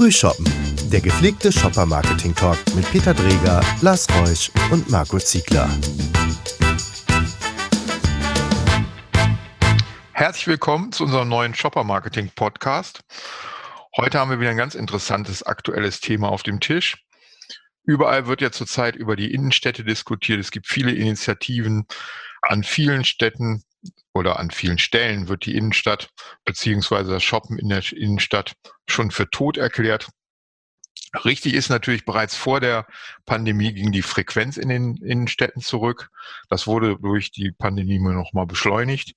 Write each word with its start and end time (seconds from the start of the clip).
Frühshoppen, 0.00 0.46
der 0.90 1.02
gepflegte 1.02 1.52
Shopper-Marketing-Talk 1.52 2.56
mit 2.74 2.90
Peter 2.90 3.12
Dreger, 3.12 3.60
Lars 3.82 4.06
Reusch 4.14 4.50
und 4.70 4.88
Marco 4.88 5.18
Ziegler. 5.18 5.68
Herzlich 10.12 10.46
willkommen 10.46 10.90
zu 10.92 11.04
unserem 11.04 11.28
neuen 11.28 11.54
Shopper-Marketing-Podcast. 11.54 13.02
Heute 13.98 14.18
haben 14.18 14.30
wir 14.30 14.40
wieder 14.40 14.48
ein 14.48 14.56
ganz 14.56 14.74
interessantes 14.74 15.42
aktuelles 15.42 16.00
Thema 16.00 16.30
auf 16.30 16.42
dem 16.44 16.60
Tisch. 16.60 17.04
Überall 17.84 18.26
wird 18.26 18.40
ja 18.40 18.50
zurzeit 18.50 18.96
über 18.96 19.16
die 19.16 19.34
Innenstädte 19.34 19.84
diskutiert. 19.84 20.40
Es 20.40 20.50
gibt 20.50 20.66
viele 20.66 20.92
Initiativen 20.92 21.84
an 22.40 22.62
vielen 22.62 23.04
Städten 23.04 23.64
oder 24.12 24.38
an 24.38 24.50
vielen 24.50 24.78
Stellen 24.78 25.28
wird 25.28 25.46
die 25.46 25.56
Innenstadt 25.56 26.10
beziehungsweise 26.44 27.10
das 27.10 27.22
Shoppen 27.22 27.58
in 27.58 27.68
der 27.68 27.82
Innenstadt 27.92 28.54
schon 28.86 29.10
für 29.10 29.30
tot 29.30 29.56
erklärt. 29.56 30.08
Richtig 31.24 31.54
ist 31.54 31.70
natürlich 31.70 32.04
bereits 32.04 32.36
vor 32.36 32.60
der 32.60 32.86
Pandemie 33.26 33.72
ging 33.72 33.90
die 33.90 34.02
Frequenz 34.02 34.56
in 34.56 34.68
den 34.68 34.94
Innenstädten 34.96 35.60
zurück. 35.60 36.08
Das 36.48 36.68
wurde 36.68 36.98
durch 37.00 37.32
die 37.32 37.50
Pandemie 37.50 37.98
nochmal 37.98 38.46
beschleunigt. 38.46 39.14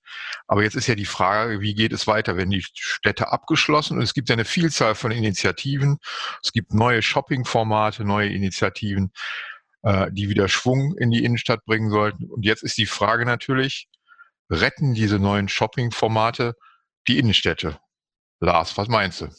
Aber 0.47 0.63
jetzt 0.63 0.75
ist 0.75 0.87
ja 0.87 0.95
die 0.95 1.05
Frage, 1.05 1.61
wie 1.61 1.75
geht 1.75 1.93
es 1.93 2.07
weiter, 2.07 2.35
wenn 2.35 2.49
die 2.49 2.63
Städte 2.63 3.31
abgeschlossen 3.31 3.97
und 3.97 4.03
es 4.03 4.15
gibt 4.15 4.29
ja 4.29 4.33
eine 4.33 4.45
Vielzahl 4.45 4.95
von 4.95 5.11
Initiativen. 5.11 5.99
Es 6.41 6.51
gibt 6.51 6.73
neue 6.73 7.03
Shopping-Formate, 7.03 8.03
neue 8.05 8.29
Initiativen, 8.29 9.11
äh, 9.83 10.11
die 10.11 10.29
wieder 10.29 10.47
Schwung 10.47 10.95
in 10.97 11.11
die 11.11 11.23
Innenstadt 11.23 11.63
bringen 11.65 11.91
sollten. 11.91 12.25
Und 12.25 12.43
jetzt 12.43 12.63
ist 12.63 12.79
die 12.79 12.87
Frage 12.87 13.25
natürlich, 13.25 13.87
retten 14.53 14.93
diese 14.93 15.19
neuen 15.19 15.49
Shopping-Formate 15.49 16.53
die 17.07 17.19
Innenstädte? 17.19 17.77
Lars, 18.39 18.77
was 18.77 18.87
meinst 18.87 19.21
du? 19.21 19.29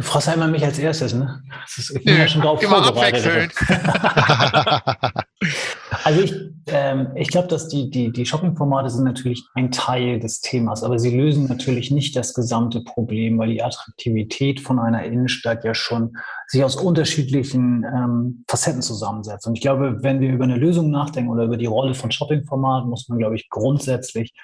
Fragst 0.00 0.28
einmal 0.28 0.50
mich 0.50 0.64
als 0.64 0.78
erstes, 0.78 1.12
ne? 1.12 1.42
Ist, 1.76 1.90
ich 1.90 2.04
bin 2.04 2.14
ja, 2.14 2.20
ja 2.22 2.28
schon 2.28 2.40
drauf 2.40 2.62
immer 2.62 2.82
vorbereitet. 2.82 3.52
also 6.12 6.24
ich, 6.24 6.34
ähm, 6.66 7.08
ich 7.16 7.28
glaube, 7.28 7.48
dass 7.48 7.68
die, 7.68 7.90
die, 7.90 8.12
die 8.12 8.26
Shopping-Formate 8.26 8.90
sind 8.90 9.04
natürlich 9.04 9.42
ein 9.54 9.70
Teil 9.70 10.20
des 10.20 10.42
Themas, 10.42 10.84
aber 10.84 10.98
sie 10.98 11.16
lösen 11.16 11.46
natürlich 11.46 11.90
nicht 11.90 12.14
das 12.16 12.34
gesamte 12.34 12.82
Problem, 12.82 13.38
weil 13.38 13.48
die 13.48 13.62
Attraktivität 13.62 14.60
von 14.60 14.78
einer 14.78 15.04
Innenstadt 15.04 15.64
ja 15.64 15.74
schon 15.74 16.12
sich 16.48 16.62
aus 16.62 16.76
unterschiedlichen 16.76 17.84
ähm, 17.84 18.44
Facetten 18.46 18.82
zusammensetzt. 18.82 19.46
Und 19.46 19.54
ich 19.54 19.62
glaube, 19.62 20.02
wenn 20.02 20.20
wir 20.20 20.30
über 20.30 20.44
eine 20.44 20.56
Lösung 20.56 20.90
nachdenken 20.90 21.30
oder 21.30 21.44
über 21.44 21.56
die 21.56 21.66
Rolle 21.66 21.94
von 21.94 22.10
Shopping-Formaten, 22.10 22.90
muss 22.90 23.08
man, 23.08 23.18
glaube 23.18 23.36
ich, 23.36 23.48
grundsätzlich 23.48 24.34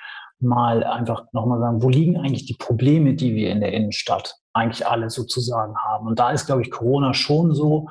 mal 0.40 0.84
einfach 0.84 1.24
nochmal 1.32 1.58
sagen, 1.58 1.82
wo 1.82 1.90
liegen 1.90 2.16
eigentlich 2.16 2.46
die 2.46 2.56
Probleme, 2.58 3.14
die 3.14 3.34
wir 3.34 3.50
in 3.50 3.60
der 3.60 3.74
Innenstadt 3.74 4.36
eigentlich 4.54 4.86
alle 4.86 5.10
sozusagen 5.10 5.76
haben. 5.76 6.06
Und 6.06 6.18
da 6.18 6.30
ist, 6.30 6.46
glaube 6.46 6.62
ich, 6.62 6.70
Corona 6.70 7.12
schon 7.12 7.52
so, 7.52 7.88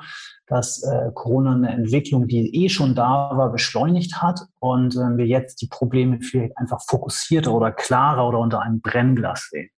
dass 0.48 0.82
äh, 0.82 1.10
Corona 1.14 1.54
eine 1.54 1.70
Entwicklung, 1.70 2.26
die 2.26 2.64
eh 2.64 2.68
schon 2.68 2.94
da 2.94 3.36
war, 3.36 3.52
beschleunigt 3.52 4.22
hat 4.22 4.40
und 4.60 4.96
äh, 4.96 5.16
wir 5.16 5.26
jetzt 5.26 5.60
die 5.60 5.68
Probleme 5.68 6.20
vielleicht 6.20 6.56
einfach 6.56 6.80
fokussierter 6.88 7.52
oder 7.52 7.72
klarer 7.72 8.28
oder 8.28 8.38
unter 8.38 8.62
einem 8.62 8.80
Brennglas 8.80 9.48
sehen. 9.50 9.70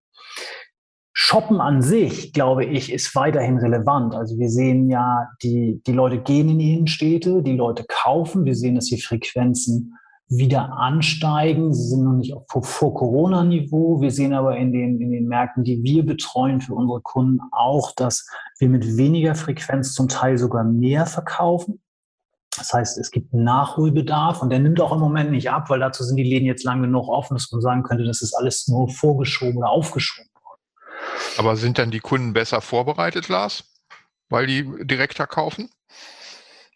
Shoppen 1.11 1.59
an 1.59 1.81
sich, 1.81 2.31
glaube 2.31 2.63
ich, 2.63 2.93
ist 2.93 3.13
weiterhin 3.13 3.57
relevant. 3.57 4.15
Also 4.15 4.37
wir 4.37 4.49
sehen 4.49 4.89
ja, 4.89 5.27
die, 5.43 5.81
die 5.85 5.91
Leute 5.91 6.19
gehen 6.19 6.49
in 6.49 6.59
die 6.59 6.73
Innenstädte, 6.75 7.43
die 7.43 7.57
Leute 7.57 7.83
kaufen. 7.89 8.45
Wir 8.45 8.55
sehen, 8.55 8.75
dass 8.75 8.85
die 8.85 9.01
Frequenzen 9.01 9.95
wieder 10.29 10.77
ansteigen. 10.77 11.73
Sie 11.73 11.89
sind 11.89 12.03
noch 12.03 12.13
nicht 12.13 12.33
auf 12.33 12.67
Vor-Corona-Niveau. 12.67 13.99
Wir 13.99 14.11
sehen 14.11 14.33
aber 14.33 14.55
in 14.57 14.71
den, 14.71 15.01
in 15.01 15.11
den 15.11 15.27
Märkten, 15.27 15.63
die 15.63 15.83
wir 15.83 16.05
betreuen 16.05 16.61
für 16.61 16.75
unsere 16.75 17.01
Kunden 17.01 17.39
auch, 17.51 17.91
dass 17.95 18.27
wir 18.59 18.69
mit 18.69 18.97
weniger 18.97 19.33
Frequenz 19.33 19.93
zum 19.93 20.07
Teil 20.07 20.37
sogar 20.37 20.63
mehr 20.63 21.07
verkaufen. 21.07 21.81
Das 22.55 22.73
heißt, 22.73 22.97
es 22.97 23.09
gibt 23.09 23.33
Nachholbedarf 23.33 24.41
und 24.41 24.49
der 24.49 24.59
nimmt 24.59 24.79
auch 24.81 24.91
im 24.91 24.99
Moment 24.99 25.31
nicht 25.31 25.49
ab, 25.49 25.69
weil 25.69 25.79
dazu 25.79 26.03
sind 26.03 26.17
die 26.17 26.23
Läden 26.23 26.45
jetzt 26.45 26.63
lang 26.63 26.81
genug 26.81 27.07
offen, 27.07 27.35
dass 27.35 27.51
man 27.51 27.61
sagen 27.61 27.83
könnte, 27.83 28.03
das 28.03 28.21
ist 28.21 28.33
alles 28.33 28.67
nur 28.67 28.89
vorgeschoben 28.89 29.57
oder 29.57 29.69
aufgeschoben 29.69 30.29
worden. 30.43 30.61
Aber 31.37 31.55
sind 31.55 31.77
dann 31.79 31.89
die 31.89 31.99
Kunden 31.99 32.33
besser 32.33 32.61
vorbereitet, 32.61 33.29
Lars, 33.29 33.63
weil 34.29 34.45
die 34.45 34.65
direkter 34.85 35.25
kaufen? 35.25 35.69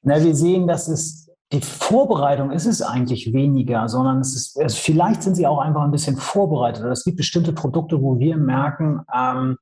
Na, 0.02 0.24
wir 0.24 0.35
sehen, 0.35 0.68
dass 0.68 0.88
es 0.88 1.22
die 1.53 1.62
Vorbereitung 1.62 2.52
ist 2.52 2.66
es 2.66 2.81
eigentlich 2.81 3.31
weniger, 3.31 3.88
sondern 3.88 4.19
es 4.19 4.36
ist, 4.36 4.59
also 4.59 4.75
vielleicht 4.75 5.22
sind 5.22 5.36
sie 5.36 5.46
auch 5.46 5.59
einfach 5.59 5.84
ein 5.84 5.91
bisschen 5.91 6.18
vorbereitet. 6.18 6.84
Es 6.86 7.03
gibt 7.03 7.18
bestimmte 7.18 7.53
Produkte, 7.53 8.02
wo 8.02 8.18
wir 8.18 8.38
merken, 8.38 9.02
ähm, 9.14 9.58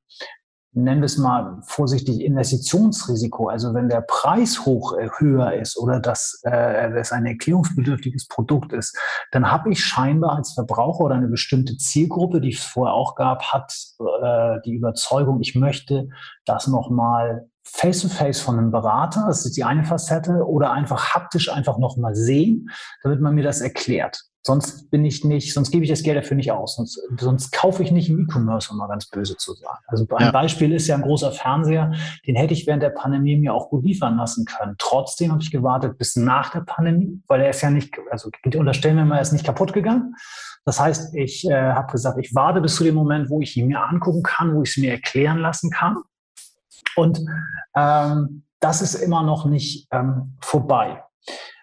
nennen 0.74 1.02
wir 1.02 1.06
es 1.06 1.18
mal 1.18 1.58
vorsichtig 1.66 2.22
Investitionsrisiko. 2.22 3.48
Also 3.48 3.74
wenn 3.74 3.90
der 3.90 4.00
Preis 4.00 4.64
hoch 4.64 4.96
äh, 4.96 5.10
höher 5.18 5.52
ist 5.52 5.76
oder 5.76 6.00
dass 6.00 6.40
äh, 6.44 6.90
es 6.98 7.12
ein 7.12 7.26
erklärungsbedürftiges 7.26 8.26
Produkt 8.26 8.72
ist, 8.72 8.98
dann 9.30 9.50
habe 9.50 9.70
ich 9.70 9.84
scheinbar 9.84 10.36
als 10.36 10.54
Verbraucher 10.54 11.04
oder 11.04 11.16
eine 11.16 11.28
bestimmte 11.28 11.76
Zielgruppe, 11.76 12.40
die 12.40 12.54
es 12.54 12.64
vorher 12.64 12.94
auch 12.94 13.16
gab, 13.16 13.42
hat 13.52 13.70
äh, 14.00 14.60
die 14.64 14.72
Überzeugung, 14.72 15.42
ich 15.42 15.54
möchte 15.54 16.08
das 16.46 16.68
nochmal 16.68 17.50
face-to-face 17.64 18.40
von 18.40 18.58
einem 18.58 18.70
Berater, 18.70 19.24
das 19.26 19.46
ist 19.46 19.56
die 19.56 19.64
eine 19.64 19.84
Facette, 19.84 20.46
oder 20.46 20.72
einfach 20.72 21.14
haptisch 21.14 21.50
einfach 21.50 21.78
nochmal 21.78 22.14
sehen, 22.14 22.70
damit 23.02 23.20
man 23.20 23.34
mir 23.34 23.44
das 23.44 23.60
erklärt. 23.60 24.22
Sonst 24.44 24.90
bin 24.90 25.04
ich 25.04 25.24
nicht, 25.24 25.54
sonst 25.54 25.70
gebe 25.70 25.84
ich 25.84 25.90
das 25.90 26.02
Geld 26.02 26.16
dafür 26.16 26.36
nicht 26.36 26.50
aus. 26.50 26.74
Sonst, 26.74 27.00
sonst 27.16 27.52
kaufe 27.52 27.84
ich 27.84 27.92
nicht 27.92 28.10
im 28.10 28.18
E-Commerce, 28.18 28.72
um 28.72 28.78
mal 28.78 28.88
ganz 28.88 29.06
böse 29.06 29.36
zu 29.36 29.52
sagen. 29.54 29.78
Also 29.86 30.04
ein 30.16 30.26
ja. 30.26 30.32
Beispiel 30.32 30.72
ist 30.72 30.88
ja 30.88 30.96
ein 30.96 31.02
großer 31.02 31.30
Fernseher, 31.30 31.92
den 32.26 32.34
hätte 32.34 32.52
ich 32.52 32.66
während 32.66 32.82
der 32.82 32.90
Pandemie 32.90 33.36
mir 33.36 33.54
auch 33.54 33.70
gut 33.70 33.84
liefern 33.84 34.16
lassen 34.16 34.44
können. 34.44 34.74
Trotzdem 34.78 35.30
habe 35.30 35.42
ich 35.42 35.52
gewartet 35.52 35.96
bis 35.96 36.16
nach 36.16 36.50
der 36.50 36.62
Pandemie, 36.62 37.22
weil 37.28 37.40
er 37.40 37.50
ist 37.50 37.60
ja 37.60 37.70
nicht, 37.70 37.94
also 38.10 38.30
unterstellen 38.56 38.96
wir 38.96 39.04
mal, 39.04 39.16
er 39.16 39.22
ist 39.22 39.32
nicht 39.32 39.46
kaputt 39.46 39.72
gegangen. 39.72 40.16
Das 40.64 40.80
heißt, 40.80 41.14
ich 41.14 41.48
äh, 41.48 41.72
habe 41.72 41.92
gesagt, 41.92 42.18
ich 42.18 42.34
warte 42.34 42.60
bis 42.60 42.74
zu 42.74 42.82
dem 42.82 42.96
Moment, 42.96 43.30
wo 43.30 43.40
ich 43.40 43.56
ihn 43.56 43.68
mir 43.68 43.84
angucken 43.84 44.24
kann, 44.24 44.56
wo 44.56 44.62
ich 44.62 44.70
es 44.70 44.76
mir 44.76 44.90
erklären 44.90 45.38
lassen 45.38 45.70
kann. 45.70 45.98
Und 46.96 47.20
ähm, 47.76 48.44
das 48.60 48.80
ist 48.80 48.94
immer 48.94 49.22
noch 49.22 49.44
nicht 49.44 49.88
ähm, 49.90 50.36
vorbei. 50.40 51.02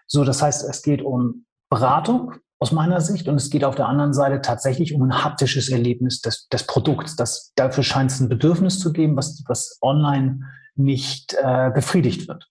So, 0.08 0.24
das 0.24 0.42
heißt, 0.42 0.68
es 0.70 0.82
geht 0.82 1.02
um 1.02 1.46
Beratung 1.70 2.34
aus 2.60 2.72
meiner 2.72 3.00
Sicht 3.00 3.28
und 3.28 3.36
es 3.36 3.50
geht 3.50 3.64
auf 3.64 3.76
der 3.76 3.88
anderen 3.88 4.14
Seite 4.14 4.42
tatsächlich 4.42 4.94
um 4.94 5.04
ein 5.04 5.24
haptisches 5.24 5.70
Erlebnis 5.70 6.20
des, 6.22 6.48
des 6.50 6.66
Produkts. 6.66 7.16
Das, 7.16 7.54
dafür 7.56 7.84
scheint 7.84 8.12
es 8.12 8.20
ein 8.20 8.28
Bedürfnis 8.28 8.80
zu 8.80 8.92
geben, 8.92 9.16
was, 9.16 9.44
was 9.48 9.78
online 9.82 10.42
nicht 10.76 11.36
äh, 11.42 11.72
befriedigt 11.74 12.28
wird. 12.28 12.50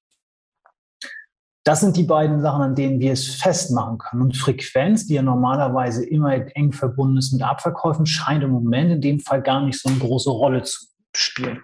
Das 1.65 1.81
sind 1.81 1.99
die 1.99 2.05
beiden 2.05 2.41
Sachen, 2.41 2.63
an 2.63 2.75
denen 2.75 3.01
wir 3.01 3.13
es 3.13 3.35
festmachen 3.35 3.99
können. 3.99 4.23
Und 4.23 4.37
Frequenz, 4.39 5.07
die 5.07 5.15
ja 5.15 5.23
normalerweise 5.23 6.07
immer 6.07 6.33
eng 6.33 6.73
verbunden 6.73 7.19
ist 7.19 7.33
mit 7.33 7.43
Abverkäufen, 7.43 8.07
scheint 8.07 8.43
im 8.43 8.51
Moment 8.51 8.93
in 8.93 9.01
dem 9.03 9.21
Fall 9.21 9.43
gar 9.43 9.63
nicht 9.63 9.79
so 9.79 9.91
eine 9.91 9.99
große 9.99 10.31
Rolle 10.31 10.63
zu 10.63 10.87
spielen 11.15 11.61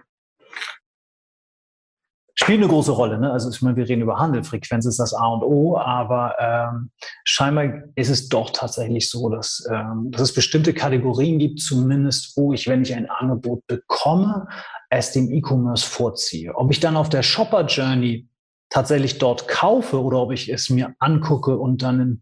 spielt 2.35 2.59
eine 2.59 2.67
große 2.67 2.91
Rolle. 2.91 3.17
Ne? 3.17 3.31
Also 3.31 3.49
ich 3.49 3.61
meine, 3.61 3.77
wir 3.77 3.87
reden 3.87 4.01
über 4.01 4.19
Handel, 4.19 4.43
Frequenz 4.43 4.85
ist 4.85 4.99
das 4.99 5.13
A 5.13 5.27
und 5.27 5.43
O, 5.43 5.77
aber 5.77 6.35
ähm, 6.39 6.91
scheinbar 7.23 7.83
ist 7.95 8.09
es 8.09 8.27
doch 8.29 8.49
tatsächlich 8.51 9.09
so, 9.09 9.29
dass, 9.29 9.65
ähm, 9.71 10.11
dass 10.11 10.21
es 10.21 10.33
bestimmte 10.33 10.73
Kategorien 10.73 11.39
gibt, 11.39 11.61
zumindest 11.61 12.35
wo 12.35 12.53
ich, 12.53 12.67
wenn 12.67 12.81
ich 12.81 12.93
ein 12.93 13.09
Angebot 13.09 13.65
bekomme, 13.67 14.47
es 14.89 15.13
dem 15.13 15.31
E-Commerce 15.31 15.85
vorziehe. 15.85 16.53
Ob 16.55 16.71
ich 16.71 16.79
dann 16.79 16.97
auf 16.97 17.09
der 17.09 17.23
Shopper 17.23 17.65
Journey 17.65 18.27
tatsächlich 18.69 19.17
dort 19.17 19.47
kaufe 19.47 20.01
oder 20.01 20.19
ob 20.19 20.31
ich 20.31 20.49
es 20.49 20.69
mir 20.69 20.93
angucke 20.99 21.57
und 21.57 21.81
dann 21.81 21.99
in, 22.01 22.21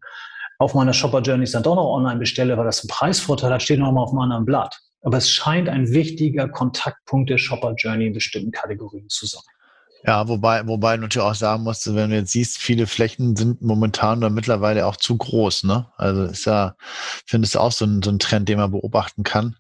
auf 0.60 0.76
meiner 0.76 0.94
Shopper 0.94 1.22
Journey 1.22 1.50
dann 1.50 1.64
doch 1.64 1.76
noch 1.76 1.92
online 1.92 2.20
bestelle, 2.20 2.56
weil 2.58 2.66
das 2.66 2.82
einen 2.82 2.90
Preisvorteil 2.90 3.52
hat, 3.52 3.64
steht 3.64 3.80
noch 3.80 3.92
mal 3.92 4.04
auf 4.04 4.12
einem 4.12 4.20
anderen 4.20 4.46
Blatt. 4.46 4.80
Aber 5.02 5.18
es 5.18 5.30
scheint 5.30 5.68
ein 5.68 5.90
wichtiger 5.90 6.48
Kontaktpunkt 6.48 7.30
der 7.30 7.38
Shopper 7.38 7.74
Journey 7.76 8.08
in 8.08 8.14
bestimmten 8.14 8.52
Kategorien 8.52 9.10
zu 9.10 9.26
sein. 9.26 9.42
Ja, 10.06 10.28
wobei, 10.28 10.68
wobei 10.68 10.98
natürlich 10.98 11.26
auch 11.26 11.36
sagen 11.36 11.64
musste, 11.64 11.96
wenn 11.96 12.10
du 12.10 12.18
jetzt 12.18 12.34
siehst, 12.34 12.58
viele 12.58 12.88
Flächen 12.88 13.38
sind 13.38 13.62
momentan 13.62 14.18
oder 14.20 14.30
mittlerweile 14.30 14.86
auch 14.86 14.98
zu 14.98 15.16
groß, 15.18 15.64
ne? 15.64 15.88
Also 15.96 16.24
ist 16.24 16.46
ja, 16.46 16.76
findest 17.26 17.56
du 17.56 17.60
auch 17.60 17.72
so 17.72 17.86
ein, 17.86 18.04
so 18.04 18.10
ein 18.10 18.20
Trend, 18.20 18.50
den 18.50 18.58
man 18.60 18.72
beobachten 18.72 19.24
kann 19.24 19.56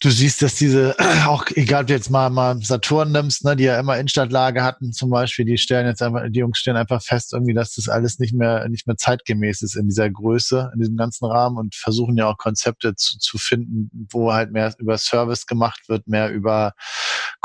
du 0.00 0.10
siehst, 0.10 0.42
dass 0.42 0.54
diese, 0.54 0.94
auch 1.26 1.44
egal 1.54 1.82
ob 1.82 1.86
du 1.88 1.94
jetzt 1.94 2.10
mal, 2.10 2.30
mal 2.30 2.60
Saturn 2.62 3.12
nimmst, 3.12 3.44
ne, 3.44 3.56
die 3.56 3.64
ja 3.64 3.78
immer 3.78 3.96
Innenstadtlage 3.96 4.62
hatten 4.62 4.92
zum 4.92 5.10
Beispiel, 5.10 5.44
die 5.44 5.58
stellen 5.58 5.86
jetzt 5.86 6.02
einfach, 6.02 6.22
die 6.28 6.38
Jungs 6.38 6.58
stellen 6.58 6.76
einfach 6.76 7.02
fest 7.02 7.32
irgendwie, 7.32 7.54
dass 7.54 7.74
das 7.74 7.88
alles 7.88 8.18
nicht 8.18 8.34
mehr, 8.34 8.68
nicht 8.68 8.86
mehr 8.86 8.96
zeitgemäß 8.96 9.62
ist 9.62 9.76
in 9.76 9.88
dieser 9.88 10.10
Größe, 10.10 10.70
in 10.74 10.80
diesem 10.80 10.96
ganzen 10.96 11.26
Rahmen 11.26 11.56
und 11.56 11.74
versuchen 11.74 12.16
ja 12.16 12.26
auch 12.28 12.38
Konzepte 12.38 12.94
zu, 12.94 13.18
zu 13.18 13.38
finden, 13.38 13.90
wo 14.10 14.32
halt 14.32 14.52
mehr 14.52 14.72
über 14.78 14.98
Service 14.98 15.46
gemacht 15.46 15.88
wird, 15.88 16.06
mehr 16.06 16.30
über 16.30 16.72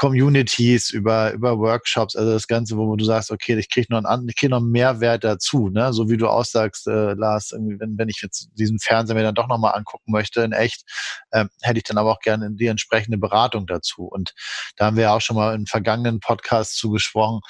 Communities, 0.02 0.90
über, 0.90 1.32
über 1.32 1.60
Workshops, 1.60 2.16
also 2.16 2.32
das 2.32 2.48
Ganze, 2.48 2.76
wo 2.76 2.96
du 2.96 3.06
sagst, 3.06 3.30
okay, 3.30 3.56
ich 3.60 3.70
kriege 3.70 3.86
noch 3.94 4.04
einen, 4.04 4.28
ich 4.28 4.36
krieg 4.36 4.50
noch 4.50 4.58
einen 4.58 4.72
Mehrwert 4.72 5.24
dazu, 5.24 5.70
ne? 5.70 5.94
so 5.94 6.10
wie 6.10 6.18
du 6.18 6.28
aussagst, 6.28 6.88
äh, 6.88 7.14
Lars, 7.14 7.52
wenn, 7.52 8.00
wenn 8.00 8.10
ich 8.10 8.20
jetzt 8.24 8.50
diesen 8.56 8.80
Fernseher 8.80 9.16
mir 9.16 9.22
dann 9.22 9.36
doch 9.36 9.48
nochmal 9.48 9.76
angucken 9.76 10.12
möchte, 10.12 10.42
in 10.42 10.54
echt, 10.54 10.90
ähm, 11.32 11.52
hätte 11.62 11.78
ich 11.78 11.84
dann 11.84 12.00
aber 12.00 12.14
auch 12.14 12.20
gerne 12.20 12.50
die 12.50 12.66
entsprechende 12.66 13.20
Beratung 13.20 13.68
dazu. 13.68 14.06
Und 14.06 14.34
da 14.76 14.88
haben 14.88 14.96
wir 14.96 15.04
ja 15.04 15.16
auch 15.16 15.22
schon 15.22 15.36
mal 15.36 15.54
in 15.54 15.68
vergangenen 15.68 16.20
Podcasts 16.20 16.76
zugesprochen 16.78 17.42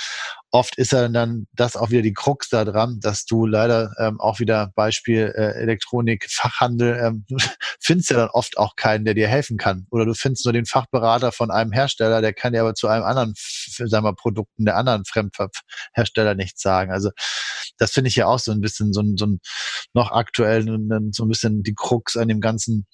oft 0.52 0.78
ist 0.78 0.94
er 0.94 1.08
dann 1.10 1.48
das 1.54 1.76
auch 1.76 1.90
wieder 1.90 2.02
die 2.02 2.14
Krux 2.14 2.50
da 2.50 2.66
dran, 2.66 3.00
dass 3.02 3.26
du 3.26 3.46
leider 3.46 3.94
ähm, 3.98 4.20
auch 4.20 4.40
wieder 4.40 4.72
Beispiel 4.76 5.34
äh, 5.36 5.62
Elektronik, 5.62 6.28
Fachhandel, 6.30 7.00
ähm, 7.02 7.26
findest 7.80 8.10
ja 8.10 8.18
dann 8.18 8.30
oft 8.30 8.58
auch 8.58 8.76
keinen, 8.76 9.06
der 9.06 9.14
dir 9.14 9.28
helfen 9.28 9.58
kann. 9.58 9.88
Oder 9.92 10.06
du 10.06 10.14
findest 10.14 10.46
nur 10.46 10.54
den 10.54 10.66
Fachberater 10.66 11.32
von 11.32 11.52
einem 11.52 11.72
Hersteller, 11.72 12.22
der 12.22 12.34
kann 12.34 12.54
dir 12.54 12.62
aber 12.62 12.76
zu 12.76 12.88
einem 12.88 13.06
anderen, 13.06 13.34
sagen 13.36 14.06
wir, 14.06 14.14
Produkten 14.14 14.66
der 14.66 14.76
anderen 14.76 15.06
Fremdhersteller 15.06 16.36
nichts 16.36 16.62
sagen. 16.62 16.92
Also 16.92 17.12
das 17.78 17.92
finde 17.92 18.10
ich 18.10 18.16
ja 18.16 18.28
auch 18.28 18.40
so 18.40 18.52
ein 18.52 18.62
bisschen 18.62 18.94
so 18.94 19.02
ein, 19.02 19.18
so 19.18 19.26
ein 19.26 19.40
noch 19.94 20.12
aktuell 20.12 20.64
so 21.12 21.26
ein 21.26 21.30
bisschen 21.30 21.64
die 21.64 21.74
Krux 21.74 22.18
an 22.18 22.28
dem 22.28 22.42
ganzen 22.42 22.86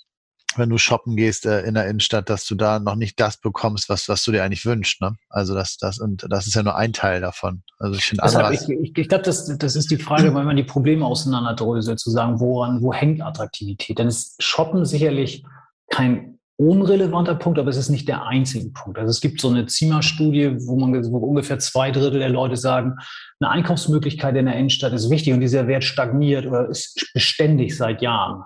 wenn 0.55 0.69
du 0.69 0.77
shoppen 0.77 1.15
gehst 1.15 1.45
äh, 1.45 1.61
in 1.61 1.73
der 1.73 1.87
Innenstadt, 1.87 2.29
dass 2.29 2.45
du 2.45 2.55
da 2.55 2.79
noch 2.79 2.95
nicht 2.95 3.19
das 3.19 3.37
bekommst, 3.37 3.89
was, 3.89 4.07
was 4.07 4.23
du 4.23 4.31
dir 4.31 4.43
eigentlich 4.43 4.65
wünschst. 4.65 5.01
Ne? 5.01 5.15
Also 5.29 5.53
das, 5.53 5.77
das, 5.77 5.99
und 5.99 6.25
das 6.29 6.47
ist 6.47 6.55
ja 6.55 6.63
nur 6.63 6.75
ein 6.75 6.93
Teil 6.93 7.21
davon. 7.21 7.63
Also 7.79 7.97
ich 7.97 8.05
finde 8.05 8.23
ich, 8.53 8.69
ich, 8.69 8.97
ich 8.97 9.09
glaube, 9.09 9.23
das, 9.23 9.57
das 9.57 9.75
ist 9.75 9.91
die 9.91 9.97
Frage, 9.97 10.33
wenn 10.33 10.45
man 10.45 10.55
die 10.55 10.63
Probleme 10.63 11.05
auseinanderdröselt, 11.05 11.99
zu 11.99 12.09
sagen, 12.09 12.39
woran, 12.39 12.81
wo 12.81 12.93
hängt 12.93 13.21
Attraktivität? 13.21 13.99
Denn 13.99 14.07
ist 14.07 14.41
Shoppen 14.41 14.85
sicherlich 14.85 15.43
kein 15.89 16.37
unrelevanter 16.57 17.35
Punkt, 17.35 17.59
aber 17.59 17.69
es 17.69 17.77
ist 17.77 17.89
nicht 17.89 18.07
der 18.07 18.25
einzige 18.25 18.69
Punkt. 18.71 18.97
Also 18.97 19.11
es 19.11 19.21
gibt 19.21 19.39
so 19.39 19.49
eine 19.49 19.67
ZIMA-Studie, 19.67 20.55
wo 20.65 20.75
man 20.75 20.93
wo 21.11 21.17
ungefähr 21.17 21.59
zwei 21.59 21.91
Drittel 21.91 22.19
der 22.19 22.29
Leute 22.29 22.57
sagen, 22.57 22.95
eine 23.39 23.51
Einkaufsmöglichkeit 23.51 24.35
in 24.35 24.47
der 24.47 24.55
Innenstadt 24.55 24.93
ist 24.93 25.11
wichtig 25.11 25.33
und 25.33 25.41
dieser 25.41 25.67
Wert 25.67 25.83
stagniert 25.83 26.47
oder 26.47 26.67
ist 26.67 27.11
beständig 27.13 27.77
seit 27.77 28.01
Jahren. 28.01 28.43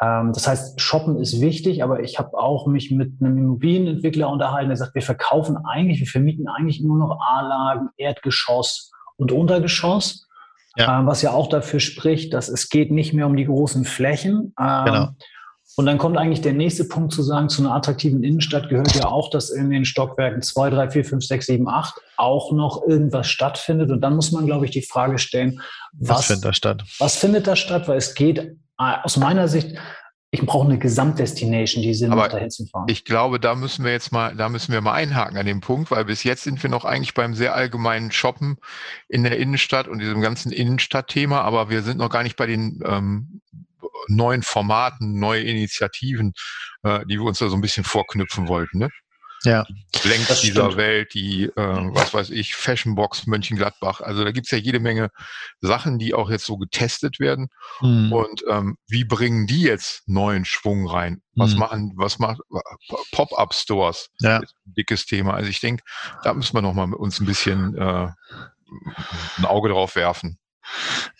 Ähm, 0.00 0.32
das 0.32 0.46
heißt, 0.46 0.80
Shoppen 0.80 1.18
ist 1.18 1.40
wichtig, 1.40 1.82
aber 1.82 2.00
ich 2.00 2.18
habe 2.18 2.38
auch 2.38 2.66
mich 2.66 2.90
mit 2.90 3.20
einem 3.20 3.36
Immobilienentwickler 3.36 4.30
unterhalten, 4.30 4.68
der 4.68 4.76
sagt, 4.76 4.94
wir 4.94 5.02
verkaufen 5.02 5.58
eigentlich, 5.58 6.00
wir 6.00 6.06
vermieten 6.06 6.48
eigentlich 6.48 6.80
nur 6.80 6.98
noch 6.98 7.18
A-Lagen, 7.20 7.90
Erdgeschoss 7.96 8.90
und 9.16 9.32
Untergeschoss. 9.32 10.26
Ja. 10.76 11.00
Ähm, 11.00 11.06
was 11.06 11.20
ja 11.20 11.32
auch 11.32 11.48
dafür 11.48 11.80
spricht, 11.80 12.32
dass 12.32 12.48
es 12.48 12.68
geht 12.68 12.92
nicht 12.92 13.12
mehr 13.12 13.26
um 13.26 13.36
die 13.36 13.44
großen 13.44 13.84
Flächen. 13.84 14.54
Ähm, 14.58 14.84
genau. 14.84 15.08
Und 15.76 15.86
dann 15.86 15.98
kommt 15.98 16.16
eigentlich 16.16 16.40
der 16.40 16.52
nächste 16.52 16.84
Punkt 16.84 17.12
zu 17.12 17.22
sagen, 17.22 17.48
zu 17.48 17.62
einer 17.62 17.74
attraktiven 17.74 18.22
Innenstadt 18.22 18.68
gehört 18.68 18.94
ja 18.94 19.06
auch, 19.06 19.30
dass 19.30 19.50
in 19.50 19.70
den 19.70 19.84
Stockwerken 19.84 20.42
2, 20.42 20.70
3, 20.70 20.90
4, 20.90 21.04
5, 21.04 21.24
6, 21.24 21.46
7, 21.46 21.68
8 21.68 21.94
auch 22.16 22.52
noch 22.52 22.86
irgendwas 22.86 23.28
stattfindet. 23.28 23.90
Und 23.90 24.00
dann 24.00 24.16
muss 24.16 24.32
man, 24.32 24.46
glaube 24.46 24.64
ich, 24.64 24.72
die 24.72 24.82
Frage 24.82 25.18
stellen, 25.18 25.60
was, 25.92 26.18
was 26.18 26.26
findet 26.26 26.44
da 26.44 26.52
statt? 26.52 26.84
Was 26.98 27.16
findet 27.16 27.46
da 27.46 27.56
statt? 27.56 27.88
Weil 27.88 27.98
es 27.98 28.14
geht 28.14 28.56
aus 28.80 29.16
meiner 29.16 29.48
Sicht, 29.48 29.76
ich 30.32 30.46
brauche 30.46 30.66
eine 30.66 30.78
Gesamtdestination, 30.78 31.82
die 31.82 31.92
Sinn 31.92 32.10
macht, 32.10 32.32
dahin 32.32 32.50
zu 32.50 32.64
fahren. 32.66 32.86
Ich 32.88 33.04
glaube, 33.04 33.40
da 33.40 33.54
müssen 33.54 33.84
wir 33.84 33.90
jetzt 33.92 34.12
mal, 34.12 34.34
da 34.36 34.48
müssen 34.48 34.72
wir 34.72 34.80
mal 34.80 34.92
einhaken 34.92 35.36
an 35.36 35.46
dem 35.46 35.60
Punkt, 35.60 35.90
weil 35.90 36.04
bis 36.04 36.22
jetzt 36.22 36.44
sind 36.44 36.62
wir 36.62 36.70
noch 36.70 36.84
eigentlich 36.84 37.14
beim 37.14 37.34
sehr 37.34 37.54
allgemeinen 37.54 38.12
Shoppen 38.12 38.58
in 39.08 39.24
der 39.24 39.36
Innenstadt 39.38 39.88
und 39.88 39.98
diesem 39.98 40.20
ganzen 40.20 40.52
Innenstadtthema, 40.52 41.40
aber 41.40 41.68
wir 41.68 41.82
sind 41.82 41.98
noch 41.98 42.10
gar 42.10 42.22
nicht 42.22 42.36
bei 42.36 42.46
den 42.46 42.80
ähm, 42.86 43.40
neuen 44.06 44.42
Formaten, 44.42 45.18
neue 45.18 45.42
Initiativen, 45.42 46.32
äh, 46.84 47.00
die 47.06 47.18
wir 47.18 47.24
uns 47.24 47.38
da 47.38 47.48
so 47.48 47.56
ein 47.56 47.60
bisschen 47.60 47.84
vorknüpfen 47.84 48.46
wollten. 48.46 48.78
Ne? 48.78 48.88
Ja. 49.44 49.66
Blank 50.02 50.26
dieser 50.42 50.76
Welt, 50.76 51.14
die, 51.14 51.44
äh, 51.44 51.50
was 51.56 52.12
weiß 52.12 52.30
ich, 52.30 52.54
Fashionbox 52.54 53.26
Mönchengladbach. 53.26 54.00
Also 54.00 54.24
da 54.24 54.32
gibt's 54.32 54.50
ja 54.50 54.58
jede 54.58 54.80
Menge 54.80 55.10
Sachen, 55.60 55.98
die 55.98 56.14
auch 56.14 56.30
jetzt 56.30 56.46
so 56.46 56.56
getestet 56.56 57.20
werden. 57.20 57.48
Mhm. 57.80 58.12
Und 58.12 58.44
ähm, 58.48 58.76
wie 58.88 59.04
bringen 59.04 59.46
die 59.46 59.62
jetzt 59.62 60.08
neuen 60.08 60.44
Schwung 60.44 60.88
rein? 60.88 61.22
Was 61.34 61.52
mhm. 61.52 61.58
machen, 61.58 61.92
was 61.96 62.18
macht 62.18 62.40
Pop-up-Stores? 63.12 64.10
Ja. 64.20 64.40
dickes 64.64 65.06
Thema. 65.06 65.34
Also 65.34 65.48
ich 65.48 65.60
denke, 65.60 65.84
da 66.22 66.34
müssen 66.34 66.54
wir 66.54 66.62
noch 66.62 66.74
mal 66.74 66.86
mit 66.86 66.98
uns 66.98 67.20
ein 67.20 67.26
bisschen 67.26 67.76
äh, 67.76 68.08
ein 69.38 69.44
Auge 69.44 69.70
drauf 69.70 69.96
werfen. 69.96 70.39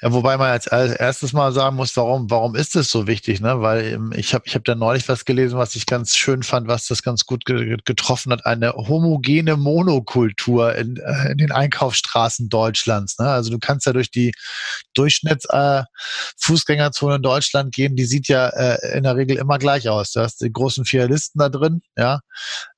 Ja, 0.03 0.13
wobei 0.13 0.37
man 0.37 0.51
als, 0.51 0.69
als 0.69 0.93
erstes 0.93 1.33
mal 1.33 1.53
sagen 1.53 1.77
muss, 1.77 1.97
warum, 1.97 2.31
warum 2.31 2.55
ist 2.55 2.77
das 2.77 2.91
so 2.91 3.07
wichtig? 3.07 3.41
Ne? 3.41 3.61
Weil 3.61 3.87
ähm, 3.87 4.13
ich 4.17 4.35
habe 4.35 4.45
ich 4.47 4.55
hab 4.55 4.65
da 4.65 4.75
neulich 4.75 5.09
was 5.09 5.25
gelesen, 5.25 5.59
was 5.59 5.77
ich 5.77 5.87
ganz 5.87 6.17
schön 6.17 6.43
fand, 6.43 6.69
was 6.69 6.87
das 6.87 7.03
ganz 7.03 7.25
gut 7.27 7.45
getroffen 7.45 8.33
hat. 8.33 8.47
Eine 8.47 8.73
homogene 8.73 9.57
Monokultur 9.57 10.75
in, 10.75 10.97
äh, 10.97 11.33
in 11.33 11.39
den 11.39 11.53
Einkaufsstraßen 11.53 12.49
Deutschlands. 12.49 13.19
Ne? 13.19 13.29
Also 13.29 13.51
du 13.51 13.59
kannst 13.59 13.87
ja 13.87 13.93
durch 13.93 14.11
die 14.11 14.33
Durchschnittsfußgängerzone 14.95 17.15
äh, 17.15 17.17
in 17.17 17.23
Deutschland 17.23 17.75
gehen, 17.75 17.97
die 17.97 18.05
sieht 18.05 18.29
ja 18.29 18.49
äh, 18.49 18.97
in 18.97 19.05
der 19.05 19.17
Regel 19.17 19.37
immer 19.37 19.59
gleich 19.59 19.89
aus. 19.89 20.13
Du 20.13 20.21
hast 20.21 20.41
die 20.41 20.53
großen 20.53 20.85
Filialisten 20.85 21.39
da 21.39 21.49
drin, 21.49 21.83
ja, 21.97 22.21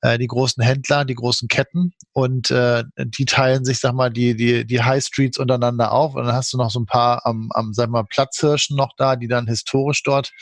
äh, 0.02 0.18
die 0.18 0.26
großen 0.26 0.62
Händler, 0.62 1.04
die 1.04 1.14
großen 1.14 1.48
Ketten 1.48 1.94
und 2.12 2.50
äh, 2.50 2.84
die 2.96 3.24
teilen 3.24 3.64
sich, 3.64 3.78
sag 3.78 3.94
mal, 3.94 4.10
die, 4.10 4.36
die, 4.36 4.66
die 4.66 4.82
High 4.82 5.02
Streets 5.02 5.38
untereinander 5.38 5.92
auf 5.92 6.14
und 6.14 6.26
dann 6.26 6.34
hast 6.34 6.52
du 6.52 6.58
noch 6.58 6.70
so 6.70 6.80
ein 6.80 6.86
paar 6.86 7.24
am, 7.24 7.48
am 7.52 7.72
sag 7.72 7.88
mal, 7.88 8.04
Platzhirschen 8.04 8.76
noch 8.76 8.90
da, 8.96 9.16
die 9.16 9.28
dann 9.28 9.46
historisch 9.46 10.02
dort 10.02 10.32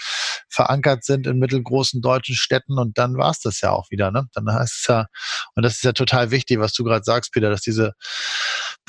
verankert 0.48 1.04
sind 1.04 1.26
in 1.26 1.38
mittelgroßen 1.38 2.00
deutschen 2.00 2.34
Städten 2.34 2.78
und 2.78 2.98
dann 2.98 3.16
war 3.16 3.30
es 3.30 3.40
das 3.40 3.60
ja 3.60 3.70
auch 3.70 3.90
wieder. 3.90 4.10
Ne? 4.10 4.26
Dann 4.32 4.52
heißt 4.52 4.78
es 4.80 4.86
ja, 4.88 5.06
und 5.54 5.62
das 5.62 5.74
ist 5.74 5.84
ja 5.84 5.92
total 5.92 6.30
wichtig, 6.30 6.58
was 6.58 6.72
du 6.72 6.82
gerade 6.82 7.04
sagst, 7.04 7.32
Peter, 7.32 7.50
dass 7.50 7.60
diese 7.60 7.92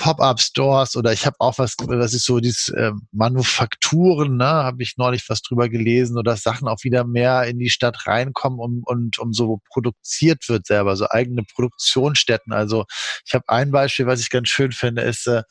Pop-up-Stores 0.02 0.96
oder 0.96 1.14
ich 1.14 1.28
habe 1.28 1.36
auch 1.38 1.60
was, 1.60 1.76
was 1.78 2.16
ist 2.16 2.26
so 2.26 2.40
dieses 2.40 2.70
äh, 2.70 2.92
Manufakturen, 3.12 4.36
ne, 4.36 4.46
habe 4.46 4.82
ich 4.82 4.98
neulich 4.98 5.30
was 5.30 5.44
drüber 5.44 5.70
gelesen 5.70 6.18
oder 6.18 6.36
Sachen 6.38 6.68
auch 6.68 6.84
wieder 6.84 7.04
mehr 7.04 7.44
in 7.44 7.60
die 7.60 7.70
Stadt 7.70 8.08
reinkommen 8.08 8.60
um, 8.60 8.82
und 8.84 9.20
um 9.20 9.32
so 9.32 9.60
produziert 9.70 10.50
wird 10.50 10.66
selber, 10.66 10.96
so 10.96 11.08
eigene 11.08 11.44
Produktionsstätten. 11.44 12.52
Also 12.52 12.86
ich 13.28 13.36
habe 13.36 13.44
ein 13.48 13.70
Beispiel, 13.70 14.08
was 14.08 14.22
ich 14.22 14.32
ganz 14.32 14.48
schön 14.48 14.72
finde, 14.72 15.04
ist, 15.04 15.28
äh, 15.28 15.44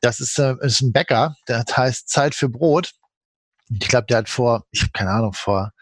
das 0.00 0.20
ist, 0.20 0.38
äh, 0.38 0.54
ist 0.62 0.80
ein 0.80 0.94
Bäcker, 0.94 1.36
der 1.46 1.62
heißt 1.70 2.08
Zeit 2.08 2.34
für 2.34 2.48
Brot. 2.48 2.92
Ich 3.68 3.88
glaube, 3.88 4.06
der 4.08 4.18
hat 4.18 4.30
vor, 4.30 4.64
ich 4.70 4.80
habe 4.80 4.92
keine 4.92 5.10
Ahnung, 5.10 5.34
vor 5.34 5.72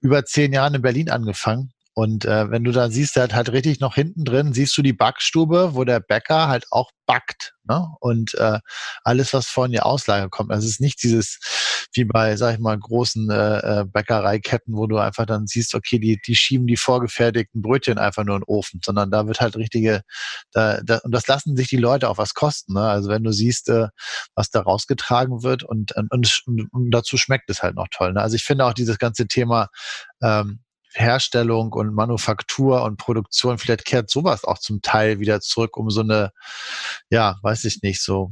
über 0.00 0.24
zehn 0.24 0.52
Jahren 0.52 0.74
in 0.74 0.82
Berlin 0.82 1.10
angefangen 1.10 1.72
und 1.98 2.26
äh, 2.26 2.50
wenn 2.50 2.62
du 2.62 2.72
da 2.72 2.90
siehst, 2.90 3.16
der 3.16 3.22
hat 3.22 3.34
halt 3.34 3.52
richtig 3.52 3.80
noch 3.80 3.94
hinten 3.94 4.26
drin, 4.26 4.52
siehst 4.52 4.76
du 4.76 4.82
die 4.82 4.92
Backstube, 4.92 5.70
wo 5.72 5.82
der 5.84 5.98
Bäcker 5.98 6.46
halt 6.46 6.66
auch 6.70 6.90
backt. 7.06 7.54
Ne? 7.64 7.88
Und 8.00 8.34
äh, 8.34 8.58
alles, 9.02 9.32
was 9.32 9.46
von 9.46 9.72
die 9.72 9.80
Auslage 9.80 10.28
kommt. 10.28 10.50
Also 10.50 10.66
es 10.66 10.72
ist 10.72 10.80
nicht 10.82 11.02
dieses, 11.02 11.88
wie 11.94 12.04
bei, 12.04 12.36
sag 12.36 12.52
ich 12.52 12.60
mal, 12.60 12.78
großen 12.78 13.30
äh, 13.30 13.80
äh, 13.80 13.84
Bäckereiketten, 13.86 14.76
wo 14.76 14.86
du 14.86 14.98
einfach 14.98 15.24
dann 15.24 15.46
siehst, 15.46 15.74
okay, 15.74 15.98
die, 15.98 16.20
die 16.20 16.36
schieben 16.36 16.66
die 16.66 16.76
vorgefertigten 16.76 17.62
Brötchen 17.62 17.96
einfach 17.96 18.24
nur 18.24 18.36
in 18.36 18.42
den 18.42 18.54
Ofen, 18.54 18.80
sondern 18.84 19.10
da 19.10 19.26
wird 19.26 19.40
halt 19.40 19.56
richtige, 19.56 20.02
da, 20.52 20.82
da, 20.84 20.98
und 20.98 21.12
das 21.12 21.26
lassen 21.28 21.56
sich 21.56 21.68
die 21.68 21.78
Leute 21.78 22.10
auch 22.10 22.18
was 22.18 22.34
kosten. 22.34 22.74
Ne? 22.74 22.82
Also 22.82 23.08
wenn 23.08 23.24
du 23.24 23.32
siehst, 23.32 23.70
äh, 23.70 23.88
was 24.34 24.50
da 24.50 24.60
rausgetragen 24.60 25.42
wird 25.42 25.62
und, 25.62 25.92
und, 25.96 26.42
und, 26.44 26.72
und 26.74 26.90
dazu 26.90 27.16
schmeckt 27.16 27.48
es 27.48 27.62
halt 27.62 27.74
noch 27.74 27.88
toll. 27.90 28.12
Ne? 28.12 28.20
Also 28.20 28.36
ich 28.36 28.44
finde 28.44 28.66
auch 28.66 28.74
dieses 28.74 28.98
ganze 28.98 29.26
Thema 29.28 29.68
ähm, 30.20 30.60
Herstellung 30.96 31.72
und 31.72 31.94
Manufaktur 31.94 32.82
und 32.82 32.96
Produktion, 32.96 33.58
vielleicht 33.58 33.84
kehrt 33.84 34.10
sowas 34.10 34.44
auch 34.44 34.58
zum 34.58 34.80
Teil 34.82 35.20
wieder 35.20 35.40
zurück, 35.40 35.76
um 35.76 35.90
so 35.90 36.00
eine, 36.00 36.32
ja, 37.10 37.36
weiß 37.42 37.64
ich 37.64 37.82
nicht, 37.82 38.02
so, 38.02 38.30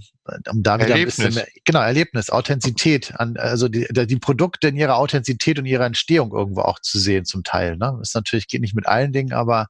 um 0.50 0.62
da 0.62 0.78
wieder 0.78 0.90
Erlebnis. 0.90 1.18
ein 1.18 1.26
bisschen 1.26 1.34
mehr, 1.34 1.48
genau, 1.64 1.80
Erlebnis, 1.80 2.30
Authentizität, 2.30 3.14
an, 3.16 3.36
also 3.36 3.68
die, 3.68 3.86
die 3.90 4.16
Produkte 4.16 4.68
in 4.68 4.76
ihrer 4.76 4.96
Authentizität 4.96 5.58
und 5.58 5.66
ihrer 5.66 5.84
Entstehung 5.84 6.32
irgendwo 6.32 6.62
auch 6.62 6.80
zu 6.80 6.98
sehen 6.98 7.26
zum 7.26 7.44
Teil. 7.44 7.76
Ne? 7.76 7.96
Das 7.98 8.14
natürlich 8.14 8.48
geht 8.48 8.62
nicht 8.62 8.74
mit 8.74 8.86
allen 8.86 9.12
Dingen, 9.12 9.34
aber 9.34 9.66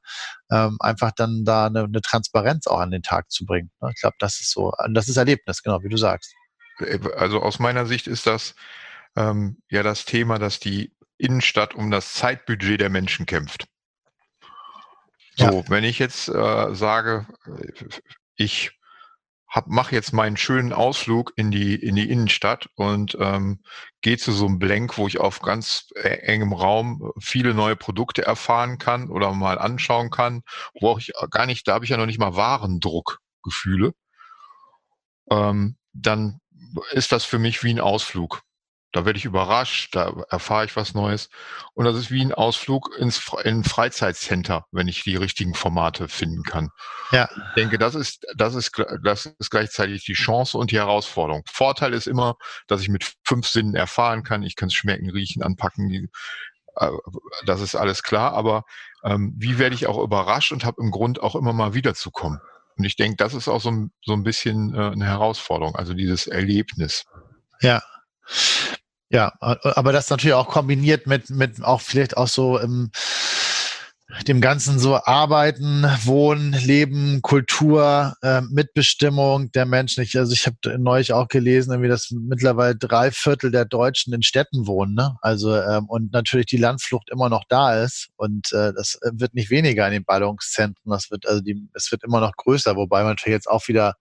ähm, 0.49 0.77
einfach 0.79 1.11
dann 1.11 1.43
da 1.43 1.67
eine, 1.67 1.83
eine 1.83 2.01
Transparenz 2.01 2.67
auch 2.67 2.79
an 2.79 2.91
den 2.91 3.03
Tag 3.03 3.29
zu 3.29 3.45
bringen. 3.45 3.71
Ne? 3.81 3.91
Ich 3.93 4.01
glaube, 4.01 4.15
das 4.19 4.39
ist 4.39 4.51
so, 4.51 4.71
das 4.93 5.09
ist 5.09 5.17
Erlebnis, 5.17 5.61
genau, 5.61 5.83
wie 5.83 5.89
du 5.89 5.97
sagst. 5.97 6.33
Also 7.17 7.41
aus 7.41 7.59
meiner 7.59 7.85
Sicht 7.85 8.07
ist 8.07 8.27
das 8.27 8.55
ähm, 9.15 9.57
ja 9.69 9.83
das 9.83 10.05
Thema, 10.05 10.39
dass 10.39 10.59
die 10.59 10.91
Innenstadt 11.17 11.75
um 11.75 11.91
das 11.91 12.13
Zeitbudget 12.13 12.81
der 12.81 12.89
Menschen 12.89 13.25
kämpft. 13.25 13.65
So, 15.37 15.45
ja. 15.45 15.69
wenn 15.69 15.83
ich 15.83 15.99
jetzt 15.99 16.29
äh, 16.29 16.73
sage, 16.73 17.27
ich 18.35 18.71
mache 19.65 19.95
jetzt 19.95 20.11
meinen 20.11 20.37
schönen 20.37 20.73
Ausflug 20.73 21.31
in 21.35 21.51
die, 21.51 21.75
in 21.75 21.95
die 21.95 22.09
Innenstadt 22.09 22.67
und 22.75 23.17
ähm, 23.19 23.61
gehe 24.01 24.17
zu 24.17 24.31
so 24.31 24.47
einem 24.47 24.59
Blank, 24.59 24.97
wo 24.97 25.07
ich 25.07 25.19
auf 25.19 25.39
ganz 25.39 25.87
engem 25.95 26.51
Raum 26.51 27.11
viele 27.19 27.53
neue 27.53 27.75
Produkte 27.75 28.25
erfahren 28.25 28.77
kann 28.77 29.09
oder 29.09 29.31
mal 29.33 29.57
anschauen 29.57 30.09
kann, 30.09 30.41
wo 30.79 30.97
ich 30.97 31.13
gar 31.31 31.45
nicht, 31.45 31.67
da 31.67 31.75
habe 31.75 31.85
ich 31.85 31.91
ja 31.91 31.97
noch 31.97 32.05
nicht 32.05 32.19
mal 32.19 32.35
Warendruckgefühle, 32.35 33.93
ähm, 35.31 35.77
dann 35.93 36.39
ist 36.91 37.11
das 37.11 37.23
für 37.23 37.39
mich 37.39 37.63
wie 37.63 37.73
ein 37.73 37.79
Ausflug 37.79 38.41
Da 38.95 39.03
werde 39.03 39.19
ich 39.19 39.25
überrascht, 39.25 39.93
da 39.93 40.23
erfahre 40.29 40.63
ich 40.63 40.77
was 40.77 40.93
Neues. 40.93 41.27
Und 41.73 41.83
das 41.83 41.97
ist 41.97 42.11
wie 42.11 42.21
ein 42.21 42.33
Ausflug 42.33 42.95
ins 42.97 43.29
in 43.43 43.59
ein 43.59 43.63
Freizeitcenter, 43.65 44.67
wenn 44.71 44.87
ich 44.87 45.03
die 45.03 45.17
richtigen 45.17 45.53
Formate 45.53 46.07
finden 46.07 46.43
kann. 46.43 46.69
Ja. 47.11 47.27
Ich 47.29 47.53
denke, 47.57 47.77
das 47.77 47.93
ist, 47.93 48.25
das 48.37 48.55
ist, 48.55 48.71
das 49.03 49.25
ist 49.25 49.49
gleichzeitig 49.49 50.05
die 50.05 50.13
Chance 50.13 50.57
und 50.57 50.71
die 50.71 50.77
Herausforderung. 50.77 51.43
Vorteil 51.51 51.93
ist 51.93 52.07
immer, 52.07 52.35
dass 52.67 52.79
ich 52.79 52.87
mit 52.87 53.15
fünf 53.25 53.49
Sinnen 53.49 53.75
erfahren 53.75 54.23
kann. 54.23 54.43
Ich 54.43 54.55
kann 54.55 54.67
es 54.67 54.75
schmecken, 54.75 55.09
riechen, 55.09 55.43
anpacken. 55.43 56.09
Äh, 56.77 56.89
das 57.45 57.59
ist 57.59 57.75
alles 57.75 58.01
klar. 58.01 58.31
Aber 58.31 58.63
ähm, 59.03 59.33
wie 59.37 59.59
werde 59.59 59.75
ich 59.75 59.87
auch 59.87 60.01
überrascht 60.01 60.53
und 60.53 60.63
habe 60.63 60.81
im 60.81 60.91
Grund 60.91 61.21
auch 61.21 61.35
immer 61.35 61.51
mal 61.51 61.73
wiederzukommen? 61.73 62.39
Und 62.77 62.85
ich 62.85 62.95
denke, 62.95 63.17
das 63.17 63.33
ist 63.33 63.49
auch 63.49 63.59
so 63.59 63.71
ein, 63.71 63.91
so 64.05 64.13
ein 64.13 64.23
bisschen 64.23 64.73
äh, 64.73 64.91
eine 64.91 65.05
Herausforderung, 65.05 65.75
also 65.75 65.93
dieses 65.93 66.27
Erlebnis. 66.27 67.03
Ja. 67.59 67.83
Ja, 69.15 69.31
aber 69.39 69.93
das 69.93 70.09
natürlich 70.09 70.33
auch 70.33 70.49
kombiniert 70.49 71.07
mit, 71.07 71.29
mit 71.29 71.63
auch 71.63 71.79
vielleicht 71.79 72.17
auch 72.17 72.27
so 72.27 72.57
im, 72.57 72.91
dem 74.27 74.41
Ganzen 74.41 74.77
so 74.77 74.97
Arbeiten, 75.01 75.85
Wohnen, 76.03 76.51
Leben, 76.51 77.21
Kultur, 77.21 78.13
äh, 78.21 78.41
Mitbestimmung 78.41 79.53
der 79.53 79.65
Menschen. 79.65 80.03
Ich, 80.03 80.17
also 80.17 80.33
ich 80.33 80.45
habe 80.45 80.77
neulich 80.79 81.13
auch 81.13 81.29
gelesen, 81.29 81.71
irgendwie, 81.71 81.87
dass 81.87 82.11
mittlerweile 82.11 82.75
drei 82.75 83.09
Viertel 83.09 83.51
der 83.51 83.63
Deutschen 83.63 84.13
in 84.13 84.21
Städten 84.21 84.67
wohnen. 84.67 84.95
Ne? 84.95 85.15
Also 85.21 85.55
ähm, 85.55 85.85
und 85.85 86.11
natürlich 86.11 86.47
die 86.47 86.57
Landflucht 86.57 87.09
immer 87.09 87.29
noch 87.29 87.45
da 87.47 87.81
ist 87.81 88.09
und 88.17 88.51
äh, 88.51 88.73
das 88.73 88.99
wird 89.13 89.33
nicht 89.33 89.49
weniger 89.49 89.87
in 89.87 89.93
den 89.93 90.03
Ballungszentren. 90.03 90.91
Das 90.91 91.09
wird 91.09 91.25
also 91.25 91.39
die, 91.39 91.69
es 91.73 91.89
wird 91.89 92.03
immer 92.03 92.19
noch 92.19 92.33
größer, 92.35 92.75
wobei 92.75 93.03
man 93.03 93.13
natürlich 93.13 93.37
jetzt 93.37 93.49
auch 93.49 93.65
wieder 93.69 93.93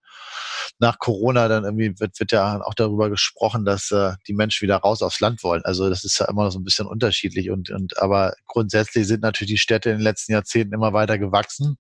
nach 0.79 0.99
Corona 0.99 1.49
dann 1.49 1.65
irgendwie 1.65 1.99
wird, 1.99 2.19
wird 2.19 2.33
ja 2.33 2.61
auch 2.63 2.75
darüber 2.75 3.11
gesprochen, 3.11 3.65
dass 3.65 3.91
äh, 3.91 4.13
die 4.27 4.35
Menschen 4.35 4.63
wieder 4.63 4.77
raus 4.77 5.03
aufs 5.03 5.21
Land 5.21 5.43
wollen. 5.43 5.63
Also 5.65 5.89
das 5.89 6.05
ist 6.05 6.19
ja 6.19 6.27
immer 6.29 6.45
noch 6.45 6.51
so 6.51 6.59
ein 6.59 6.65
bisschen 6.65 6.87
unterschiedlich 6.87 7.51
und, 7.51 7.71
und 7.71 7.99
aber 7.99 8.35
grundsätzlich 8.47 9.07
sind 9.07 9.23
natürlich 9.23 9.53
die 9.53 9.59
Städte 9.59 9.91
in 9.91 9.99
den 9.99 10.05
letzten 10.05 10.33
Jahrzehnten 10.33 10.75
immer 10.75 10.93
weiter 10.93 11.19
gewachsen. 11.19 11.77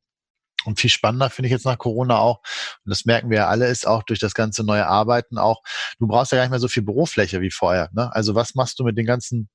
Und 0.65 0.81
viel 0.81 0.91
spannender 0.91 1.29
finde 1.29 1.49
ich 1.49 1.53
jetzt 1.53 1.67
nach 1.67 1.77
Corona 1.77 2.19
auch, 2.19 2.39
und 2.85 2.91
das 2.91 3.05
merken 3.05 3.29
wir 3.29 3.39
ja 3.39 3.49
alle, 3.49 3.67
ist 3.67 3.87
auch 3.87 4.03
durch 4.03 4.19
das 4.19 4.33
ganze 4.33 4.65
neue 4.65 4.87
Arbeiten 4.87 5.37
auch, 5.37 5.63
du 5.99 6.07
brauchst 6.07 6.33
ja 6.33 6.37
gar 6.37 6.45
nicht 6.45 6.53
mehr 6.53 6.61
so 6.61 6.69
viel 6.69 6.83
Bürofläche 6.83 7.43
wie 7.43 7.51
vorher. 7.51 7.91
Ne? 7.93 8.11
Also 8.15 8.35
was 8.35 8.55
machst 8.55 8.79
du 8.79 8.85
mit 8.85 8.97
den 8.97 9.05
ganzen 9.05 9.51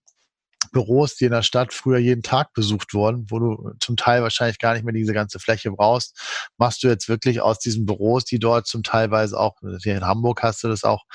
Büros, 0.72 1.16
die 1.16 1.26
in 1.26 1.32
der 1.32 1.44
Stadt 1.44 1.74
früher 1.74 1.98
jeden 1.98 2.24
Tag 2.24 2.54
besucht 2.54 2.94
wurden, 2.94 3.26
wo 3.30 3.40
du 3.40 3.72
zum 3.80 3.98
Teil 3.98 4.22
wahrscheinlich 4.22 4.60
gar 4.60 4.74
nicht 4.74 4.84
mehr 4.84 4.94
diese 4.94 5.14
ganze 5.14 5.40
Fläche 5.40 5.72
brauchst, 5.72 6.18
machst 6.58 6.84
du 6.84 6.88
jetzt 6.88 7.10
wirklich 7.10 7.42
aus 7.42 7.60
diesen 7.60 7.86
Büros, 7.86 8.26
die 8.26 8.40
dort 8.40 8.68
zum 8.68 8.84
Teilweise 8.84 9.40
auch, 9.40 9.56
hier 9.82 9.98
in 9.98 10.06
Hamburg 10.06 10.44
hast 10.44 10.64
du 10.64 10.68
das 10.68 10.84
auch 10.84 11.06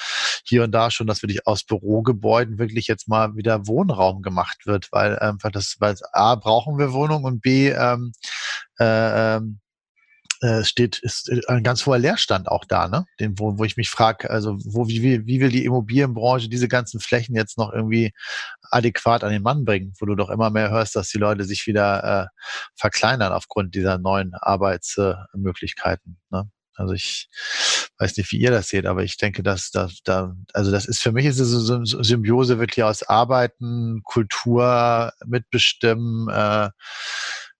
hier 0.45 0.65
und 0.65 0.73
da 0.73 0.91
schon, 0.91 1.07
dass 1.07 1.23
wirklich 1.23 1.47
aus 1.47 1.65
Bürogebäuden 1.65 2.59
wirklich 2.59 2.87
jetzt 2.87 3.09
mal 3.09 3.37
wieder 3.37 3.67
Wohnraum 3.67 4.23
gemacht 4.23 4.67
wird, 4.67 4.89
weil 4.93 5.19
einfach 5.19 5.51
das, 5.51 5.77
weil 5.79 5.95
A, 6.13 6.35
brauchen 6.35 6.79
wir 6.79 6.93
Wohnung 6.93 7.25
und 7.25 7.41
B, 7.41 7.71
ähm, 7.71 8.13
äh, 8.79 9.37
ähm, 9.37 9.61
äh, 10.45 10.63
steht, 10.63 10.99
ist 10.99 11.31
äh, 11.31 11.41
ein 11.49 11.63
ganz 11.63 11.87
hoher 11.87 11.99
Leerstand 11.99 12.49
auch 12.49 12.67
da, 12.67 12.87
ne? 12.87 13.07
Den, 13.19 13.39
wo, 13.39 13.57
wo 13.57 13.65
ich 13.65 13.79
mich 13.79 13.89
frage, 13.89 14.29
also 14.29 14.59
wo, 14.67 14.89
wie, 14.89 15.03
wie, 15.03 15.27
wie 15.27 15.41
will 15.41 15.49
die 15.49 15.65
Immobilienbranche 15.65 16.51
diese 16.51 16.69
ganzen 16.69 17.01
Flächen 17.01 17.35
jetzt 17.35 17.57
noch 17.57 17.73
irgendwie 17.73 18.13
adäquat 18.71 19.25
an 19.25 19.33
den 19.33 19.41
Mann 19.41 19.65
bringen, 19.65 19.95
wo 19.99 20.05
du 20.05 20.15
doch 20.15 20.29
immer 20.29 20.51
mehr 20.51 20.71
hörst, 20.71 20.97
dass 20.97 21.09
die 21.09 21.17
Leute 21.17 21.45
sich 21.45 21.67
wieder 21.67 22.05
äh, 22.05 22.27
verkleinern 22.77 23.33
aufgrund 23.33 23.75
dieser 23.75 23.97
neuen 23.97 24.35
Arbeitsmöglichkeiten. 24.35 26.19
Ne? 26.31 26.51
Also 26.75 26.93
ich 26.93 27.31
weiß 27.99 28.15
nicht, 28.19 28.31
wie 28.33 28.39
ihr 28.39 28.51
das 28.51 28.69
seht, 28.69 28.85
aber 28.85 29.03
ich 29.03 29.17
denke, 29.17 29.43
dass 29.43 29.71
da, 29.71 29.89
da, 30.05 30.35
also 30.53 30.71
das 30.71 30.85
ist 30.85 31.01
für 31.01 31.13
mich 31.13 31.25
ist 31.25 31.39
es 31.39 31.49
so 31.49 31.75
eine 31.75 31.87
Symbiose 31.87 32.59
wirklich 32.59 32.85
aus 32.85 33.03
Arbeiten, 33.03 34.03
Kultur, 34.03 35.11
Mitbestimmen, 35.25 36.29
äh, 36.29 36.69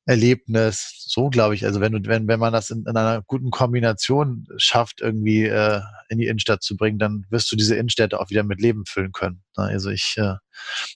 Erlebnis. 0.07 1.05
So 1.09 1.31
glaube 1.31 1.55
ich. 1.55 1.65
Also 1.65 1.81
wenn 1.81 1.93
du, 1.93 2.09
wenn, 2.09 2.29
wenn 2.29 2.41
man 2.41 2.53
das 2.53 2.71
in, 2.71 2.85
in 2.87 2.97
einer 2.97 3.23
guten 3.23 3.51
Kombination 3.51 4.47
schafft, 4.57 5.01
irgendwie 5.01 5.45
äh, 5.45 5.81
in 6.09 6.19
die 6.19 6.27
Innenstadt 6.27 6.63
zu 6.63 6.77
bringen, 6.77 6.99
dann 6.99 7.25
wirst 7.31 7.51
du 7.51 7.57
diese 7.57 7.77
Innenstädte 7.77 8.21
auch 8.21 8.31
wieder 8.31 8.43
mit 8.43 8.61
Leben 8.61 8.85
füllen 8.87 9.13
können. 9.13 9.43
Also 9.55 9.91
ich, 9.91 10.17
äh, 10.19 10.35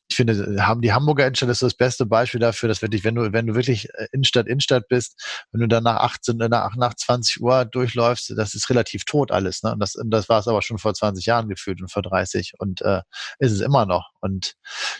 ich 0.08 0.16
finde, 0.16 0.66
haben 0.66 0.80
die 0.80 0.92
Hamburger 0.92 1.26
Innenstadt 1.26 1.50
ist 1.50 1.62
das 1.62 1.74
beste 1.74 2.06
Beispiel 2.06 2.40
dafür, 2.40 2.68
dass 2.68 2.82
wirklich, 2.82 3.04
wenn 3.04 3.14
du, 3.14 3.32
wenn 3.32 3.46
du 3.46 3.54
wirklich 3.54 3.88
äh, 3.94 4.06
Innenstadt, 4.12 4.46
Innenstadt 4.46 4.88
bist, 4.88 5.20
wenn 5.52 5.60
du 5.60 5.68
dann 5.68 5.84
nach 5.84 5.96
18, 5.96 6.40
äh, 6.40 6.48
nach, 6.48 6.76
nach 6.76 6.94
20 6.94 7.40
Uhr 7.40 7.64
durchläufst, 7.64 8.32
das 8.36 8.54
ist 8.54 8.70
relativ 8.70 9.04
tot 9.04 9.30
alles. 9.30 9.62
Ne? 9.62 9.72
Und 9.72 9.80
das, 9.80 9.98
das 10.06 10.28
war 10.28 10.40
es 10.40 10.48
aber 10.48 10.62
schon 10.62 10.78
vor 10.78 10.94
20 10.94 11.26
Jahren 11.26 11.48
gefühlt 11.48 11.80
und 11.80 11.90
vor 11.90 12.02
30 12.02 12.54
und 12.58 12.82
äh, 12.82 13.02
ist 13.38 13.52
es 13.52 13.60
immer 13.60 13.86
noch. 13.86 14.10
Und 14.20 14.54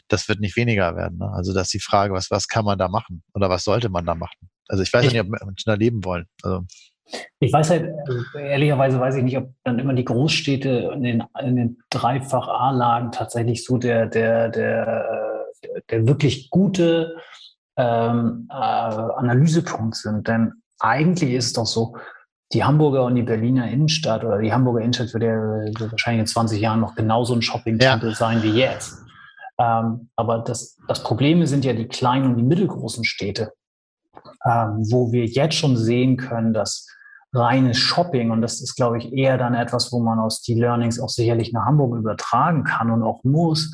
das 0.09 0.29
wird 0.29 0.41
nicht 0.41 0.57
weniger 0.57 0.97
werden. 0.97 1.19
Ne? 1.19 1.31
Also 1.33 1.53
das 1.53 1.69
ist 1.69 1.75
die 1.75 1.81
Frage, 1.81 2.15
was, 2.15 2.31
was 2.31 2.49
kann 2.49 2.65
man 2.65 2.79
da 2.79 2.89
machen 2.89 3.23
oder 3.35 3.49
was 3.51 3.65
sollte 3.65 3.89
man 3.89 4.07
da 4.07 4.15
machen? 4.15 4.51
Also 4.69 4.83
ich 4.83 4.93
weiß 4.93 5.07
ich, 5.07 5.13
nicht, 5.13 5.21
ob 5.21 5.29
Menschen 5.29 5.65
da 5.67 5.75
leben 5.75 6.05
wollen. 6.05 6.27
Also. 6.43 6.65
Ich 7.41 7.53
weiß 7.53 7.71
halt, 7.71 7.91
also 8.07 8.39
ehrlicherweise 8.39 9.01
weiß 9.01 9.17
ich 9.17 9.23
nicht, 9.23 9.39
ob 9.39 9.51
dann 9.65 9.79
immer 9.79 9.95
die 9.95 10.05
Großstädte 10.05 10.93
in 10.95 11.03
den, 11.03 11.25
in 11.41 11.57
den 11.57 11.79
dreifach 11.91 12.49
A-Lagen 12.49 13.13
tatsächlich 13.13 13.65
so 13.65 13.79
der, 13.79 14.07
der, 14.07 14.49
der, 14.49 15.47
der 15.91 16.07
wirklich 16.07 16.51
gute 16.51 17.17
ähm, 17.77 18.49
äh, 18.51 18.55
Analysepunkt 18.55 19.97
sind. 19.97 20.29
Denn 20.29 20.53
eigentlich 20.81 21.33
ist 21.33 21.47
es 21.47 21.53
doch 21.55 21.67
so, 21.67 21.97
die 22.53 22.65
Hamburger 22.65 23.05
und 23.05 23.15
die 23.15 23.23
Berliner 23.23 23.71
Innenstadt 23.71 24.25
oder 24.25 24.39
die 24.39 24.53
Hamburger 24.53 24.81
Innenstadt 24.81 25.13
wird 25.13 25.23
ja 25.23 25.91
wahrscheinlich 25.91 26.21
in 26.21 26.27
20 26.27 26.61
Jahren 26.61 26.81
noch 26.81 26.95
genauso 26.95 27.35
ein 27.35 27.43
Shopping-Tempel 27.43 28.11
ja. 28.11 28.15
sein 28.15 28.43
wie 28.43 28.53
jetzt. 28.53 29.03
Ähm, 29.59 30.09
aber 30.17 30.39
das, 30.39 30.79
das 30.87 31.03
Problem 31.03 31.45
sind 31.47 31.65
ja 31.65 31.73
die 31.73 31.89
kleinen 31.89 32.27
und 32.27 32.37
die 32.37 32.43
mittelgroßen 32.43 33.05
Städte, 33.05 33.53
ähm, 34.45 34.87
wo 34.91 35.13
wir 35.13 35.27
jetzt 35.27 35.57
schon 35.57 35.77
sehen 35.77 36.17
können, 36.17 36.55
dass 36.55 36.87
reines 37.33 37.79
Shopping. 37.79 38.31
Und 38.31 38.41
das 38.41 38.61
ist, 38.61 38.77
glaube 38.77 38.99
ich, 38.99 39.13
eher 39.13 39.39
dann 39.39 39.55
etwas, 39.55 39.93
wo 39.93 40.01
man 40.01 40.19
aus 40.19 40.43
die 40.43 40.55
Learnings 40.55 41.01
auch 41.01 41.09
sicherlich 41.09 41.53
nach 41.53 41.67
Hamburg 41.67 41.97
übertragen 41.97 42.65
kann 42.65 42.91
und 42.91 43.03
auch 43.03 43.23
muss, 43.25 43.73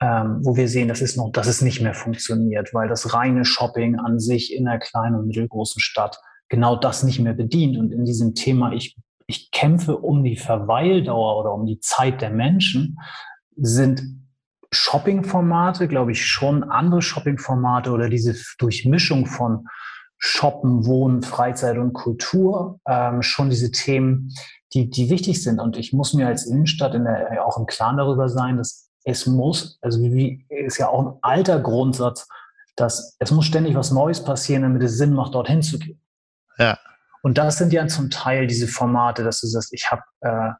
ähm, 0.00 0.40
wo 0.42 0.56
wir 0.56 0.68
sehen, 0.68 0.88
dass 0.88 1.00
es 1.00 1.16
noch, 1.16 1.30
dass 1.32 1.46
es 1.46 1.62
nicht 1.62 1.80
mehr 1.80 1.94
funktioniert, 1.94 2.72
weil 2.72 2.88
das 2.88 3.14
reine 3.14 3.44
Shopping 3.44 3.98
an 3.98 4.18
sich 4.18 4.54
in 4.54 4.68
einer 4.68 4.78
kleinen 4.78 5.16
und 5.16 5.26
mittelgroßen 5.26 5.80
Stadt 5.80 6.20
genau 6.48 6.76
das 6.76 7.02
nicht 7.02 7.20
mehr 7.20 7.34
bedient. 7.34 7.76
Und 7.76 7.92
in 7.92 8.04
diesem 8.04 8.34
Thema, 8.34 8.72
ich, 8.72 8.96
ich 9.26 9.50
kämpfe 9.50 9.96
um 9.96 10.24
die 10.24 10.36
Verweildauer 10.36 11.40
oder 11.40 11.52
um 11.52 11.66
die 11.66 11.80
Zeit 11.80 12.20
der 12.20 12.30
Menschen, 12.30 12.98
sind 13.56 14.02
Shopping-Formate, 14.70 15.88
glaube 15.88 16.12
ich, 16.12 16.24
schon 16.24 16.62
andere 16.62 17.02
Shopping-Formate 17.02 17.90
oder 17.90 18.08
diese 18.08 18.36
Durchmischung 18.58 19.26
von 19.26 19.66
Shoppen, 20.18 20.84
Wohnen, 20.86 21.22
Freizeit 21.22 21.78
und 21.78 21.92
Kultur 21.92 22.80
ähm, 22.88 23.22
schon 23.22 23.50
diese 23.50 23.70
Themen, 23.70 24.34
die, 24.74 24.90
die 24.90 25.10
wichtig 25.10 25.42
sind. 25.42 25.60
Und 25.60 25.76
ich 25.76 25.92
muss 25.92 26.12
mir 26.12 26.26
als 26.26 26.46
Innenstadt 26.46 26.94
in 26.94 27.04
der, 27.04 27.46
auch 27.46 27.56
im 27.56 27.66
Klaren 27.66 27.96
darüber 27.96 28.28
sein, 28.28 28.56
dass 28.56 28.90
es 29.04 29.26
muss, 29.26 29.78
also 29.80 30.02
wie 30.02 30.44
ist 30.48 30.78
ja 30.78 30.88
auch 30.88 31.06
ein 31.06 31.18
alter 31.22 31.60
Grundsatz, 31.60 32.28
dass 32.76 33.16
es 33.18 33.30
muss 33.30 33.46
ständig 33.46 33.74
was 33.74 33.90
Neues 33.90 34.22
passieren, 34.22 34.62
damit 34.62 34.82
es 34.82 34.98
Sinn 34.98 35.14
macht, 35.14 35.34
dorthin 35.34 35.62
zu 35.62 35.78
gehen. 35.78 36.00
Ja. 36.58 36.78
Und 37.22 37.38
das 37.38 37.56
sind 37.56 37.72
ja 37.72 37.86
zum 37.86 38.10
Teil 38.10 38.46
diese 38.46 38.68
Formate, 38.68 39.24
dass 39.24 39.40
du 39.40 39.46
sagst, 39.46 39.72
ich 39.72 39.90
habe 39.90 40.02
äh, 40.20 40.50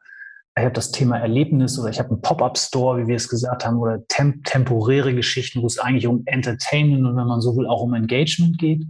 ich 0.58 0.64
habe 0.64 0.74
das 0.74 0.90
Thema 0.90 1.18
Erlebnis 1.18 1.78
oder 1.78 1.88
ich 1.88 1.98
habe 1.98 2.10
einen 2.10 2.20
Pop-up-Store, 2.20 3.00
wie 3.00 3.06
wir 3.06 3.16
es 3.16 3.28
gesagt 3.28 3.64
haben, 3.64 3.78
oder 3.78 4.04
temp 4.08 4.44
temporäre 4.44 5.14
Geschichten, 5.14 5.62
wo 5.62 5.66
es 5.66 5.78
eigentlich 5.78 6.06
um 6.06 6.22
Entertainment 6.26 7.06
und 7.06 7.16
wenn 7.16 7.26
man 7.26 7.40
so 7.40 7.56
will 7.56 7.66
auch 7.66 7.82
um 7.82 7.94
Engagement 7.94 8.58
geht. 8.58 8.84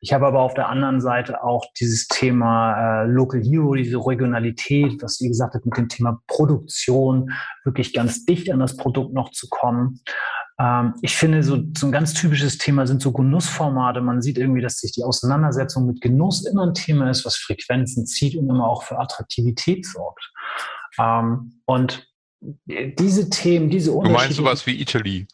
Ich 0.00 0.12
habe 0.12 0.26
aber 0.26 0.40
auf 0.40 0.54
der 0.54 0.68
anderen 0.68 1.00
Seite 1.00 1.42
auch 1.42 1.64
dieses 1.78 2.06
Thema 2.08 3.02
äh, 3.02 3.06
Local 3.06 3.42
Hero, 3.42 3.74
diese 3.74 3.98
Regionalität, 3.98 5.02
was 5.02 5.20
wie 5.20 5.28
gesagt 5.28 5.54
hat, 5.54 5.64
mit 5.64 5.76
dem 5.76 5.88
Thema 5.88 6.20
Produktion 6.26 7.32
wirklich 7.64 7.92
ganz 7.92 8.24
dicht 8.24 8.50
an 8.50 8.60
das 8.60 8.76
Produkt 8.76 9.12
noch 9.12 9.30
zu 9.30 9.48
kommen. 9.48 10.00
Ähm, 10.60 10.94
ich 11.02 11.16
finde, 11.16 11.42
so, 11.42 11.58
so 11.76 11.86
ein 11.86 11.92
ganz 11.92 12.14
typisches 12.14 12.58
Thema 12.58 12.86
sind 12.86 13.02
so 13.02 13.12
Genussformate. 13.12 14.00
Man 14.00 14.22
sieht 14.22 14.38
irgendwie, 14.38 14.62
dass 14.62 14.78
sich 14.78 14.92
die 14.92 15.04
Auseinandersetzung 15.04 15.86
mit 15.86 16.00
Genuss 16.00 16.46
immer 16.46 16.66
ein 16.66 16.74
Thema 16.74 17.10
ist, 17.10 17.24
was 17.24 17.36
Frequenzen 17.36 18.06
zieht 18.06 18.36
und 18.36 18.48
immer 18.48 18.68
auch 18.68 18.82
für 18.82 18.98
Attraktivität 18.98 19.86
sorgt. 19.86 20.32
Ähm, 20.98 21.60
und 21.66 22.06
diese 22.40 23.30
Themen, 23.30 23.68
diese 23.68 23.92
Unterschiede. 23.92 24.18
Du 24.18 24.22
meinst 24.22 24.36
sowas 24.36 24.66
wie 24.66 24.80
Italy? 24.80 25.26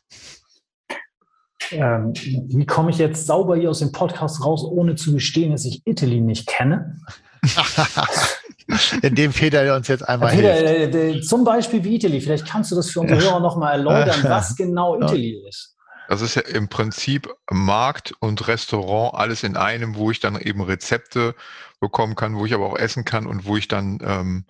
Ähm, 1.75 2.13
wie 2.15 2.67
komme 2.67 2.91
ich 2.91 2.99
jetzt 2.99 3.27
sauber 3.27 3.57
hier 3.57 3.71
aus 3.71 3.81
dem 3.81 3.93
Podcast 3.93 4.45
raus, 4.45 4.65
ohne 4.65 4.95
zu 4.95 5.13
gestehen, 5.13 5.53
dass 5.53 5.65
ich 5.65 5.83
Italy 5.85 6.21
nicht 6.21 6.47
kenne? 6.47 7.01
Indem 9.03 9.33
Peter 9.33 9.77
uns 9.77 9.89
jetzt 9.89 10.09
einmal 10.09 10.35
Peter, 10.35 10.55
hilft. 10.55 10.95
Äh, 10.95 11.21
zum 11.21 11.45
Beispiel 11.45 11.85
wie 11.85 11.97
Italy. 11.97 12.21
Vielleicht 12.21 12.47
kannst 12.47 12.71
du 12.73 12.77
das 12.77 12.91
für 12.91 13.01
unsere 13.01 13.21
Hörer 13.21 13.41
nochmal 13.41 13.73
erläutern, 13.73 14.21
was 14.25 14.57
genau 14.57 14.97
Italy 14.97 15.45
ist. 15.49 15.77
Das 16.09 16.21
ist 16.21 16.35
ja 16.35 16.43
im 16.43 16.69
Prinzip 16.69 17.29
Markt 17.51 18.15
und 18.21 18.47
Restaurant 18.47 19.15
alles 19.15 19.43
in 19.43 19.57
einem, 19.57 19.97
wo 19.97 20.11
ich 20.11 20.21
dann 20.21 20.39
eben 20.39 20.61
Rezepte 20.61 21.35
bekommen 21.81 22.15
kann, 22.15 22.37
wo 22.37 22.45
ich 22.45 22.55
aber 22.55 22.67
auch 22.67 22.77
essen 22.77 23.05
kann 23.05 23.27
und 23.27 23.47
wo 23.47 23.57
ich 23.57 23.69
dann 23.69 23.99
ähm, 24.03 24.45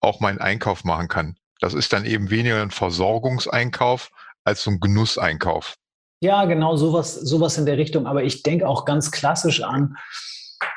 auch 0.00 0.20
meinen 0.20 0.38
Einkauf 0.38 0.84
machen 0.84 1.08
kann. 1.08 1.36
Das 1.60 1.74
ist 1.74 1.92
dann 1.92 2.04
eben 2.04 2.30
weniger 2.30 2.60
ein 2.60 2.70
Versorgungseinkauf, 2.70 4.10
als 4.44 4.62
so 4.62 4.70
ein 4.70 4.80
Genusseinkauf. 4.80 5.76
Ja, 6.20 6.44
genau, 6.46 6.76
sowas, 6.76 7.14
sowas 7.14 7.58
in 7.58 7.66
der 7.66 7.78
Richtung. 7.78 8.06
Aber 8.06 8.24
ich 8.24 8.42
denke 8.42 8.68
auch 8.68 8.84
ganz 8.84 9.10
klassisch 9.10 9.62
an 9.62 9.96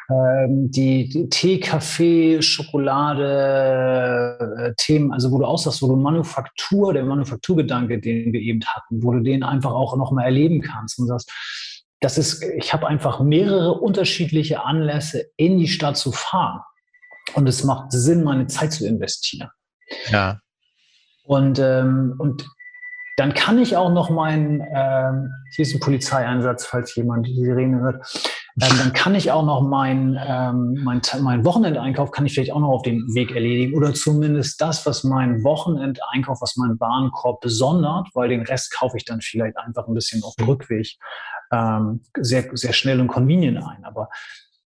ähm, 0.09 0.71
die, 0.71 1.07
die, 1.07 1.29
Tee, 1.29 1.59
Kaffee, 1.59 2.41
Schokolade, 2.41 4.37
äh, 4.57 4.73
Themen, 4.75 5.13
also 5.13 5.31
wo 5.31 5.37
du 5.37 5.45
aussagst, 5.45 5.81
wo 5.81 5.87
du 5.87 5.95
Manufaktur, 5.95 6.93
der 6.93 7.05
Manufakturgedanke, 7.05 7.99
den 7.99 8.33
wir 8.33 8.41
eben 8.41 8.65
hatten, 8.65 9.03
wo 9.03 9.11
du 9.11 9.19
den 9.21 9.43
einfach 9.43 9.71
auch 9.71 9.95
nochmal 9.95 10.25
erleben 10.25 10.61
kannst 10.61 10.99
und 10.99 11.07
sagst, 11.07 11.31
das 12.01 12.17
ist, 12.17 12.43
ich 12.43 12.73
habe 12.73 12.87
einfach 12.87 13.19
mehrere 13.19 13.73
unterschiedliche 13.73 14.63
Anlässe, 14.63 15.27
in 15.37 15.59
die 15.59 15.67
Stadt 15.67 15.97
zu 15.97 16.11
fahren. 16.11 16.61
Und 17.35 17.47
es 17.47 17.63
macht 17.63 17.91
Sinn, 17.91 18.23
meine 18.23 18.47
Zeit 18.47 18.73
zu 18.73 18.87
investieren. 18.87 19.49
Ja. 20.09 20.39
Und, 21.23 21.59
ähm, 21.59 22.15
und 22.17 22.49
dann 23.19 23.33
kann 23.33 23.59
ich 23.59 23.75
auch 23.75 23.91
noch 23.91 24.09
meinen, 24.09 24.61
ähm, 24.73 25.31
hier 25.53 25.63
ist 25.63 25.73
ein 25.73 25.81
Polizeieinsatz, 25.81 26.65
falls 26.65 26.95
jemand 26.95 27.27
die 27.27 27.35
Sirene 27.35 27.81
hört, 27.81 27.95
ähm, 28.61 28.77
dann 28.77 28.93
kann 28.93 29.13
ich 29.13 29.31
auch 29.31 29.43
noch 29.43 29.61
meinen 29.61 30.17
ähm, 30.25 30.79
mein, 30.83 31.01
mein 31.21 31.43
Wochenendeinkauf 31.43 32.11
kann 32.11 32.25
ich 32.25 32.33
vielleicht 32.33 32.53
auch 32.53 32.59
noch 32.59 32.69
auf 32.69 32.83
dem 32.83 33.13
Weg 33.13 33.31
erledigen 33.31 33.75
oder 33.75 33.93
zumindest 33.93 34.61
das, 34.61 34.85
was 34.85 35.03
mein 35.03 35.43
Wochenendeinkauf, 35.43 36.41
was 36.41 36.55
mein 36.55 36.79
Warenkorb 36.79 37.41
besondert, 37.41 38.07
weil 38.13 38.29
den 38.29 38.41
Rest 38.41 38.71
kaufe 38.71 38.95
ich 38.95 39.03
dann 39.03 39.19
vielleicht 39.19 39.57
einfach 39.57 39.87
ein 39.87 39.93
bisschen 39.93 40.23
auf 40.23 40.35
dem 40.35 40.47
Rückweg 40.47 40.97
ähm, 41.51 42.01
sehr, 42.17 42.45
sehr 42.53 42.73
schnell 42.73 43.01
und 43.01 43.07
convenient 43.07 43.57
ein. 43.57 43.83
Aber 43.83 44.09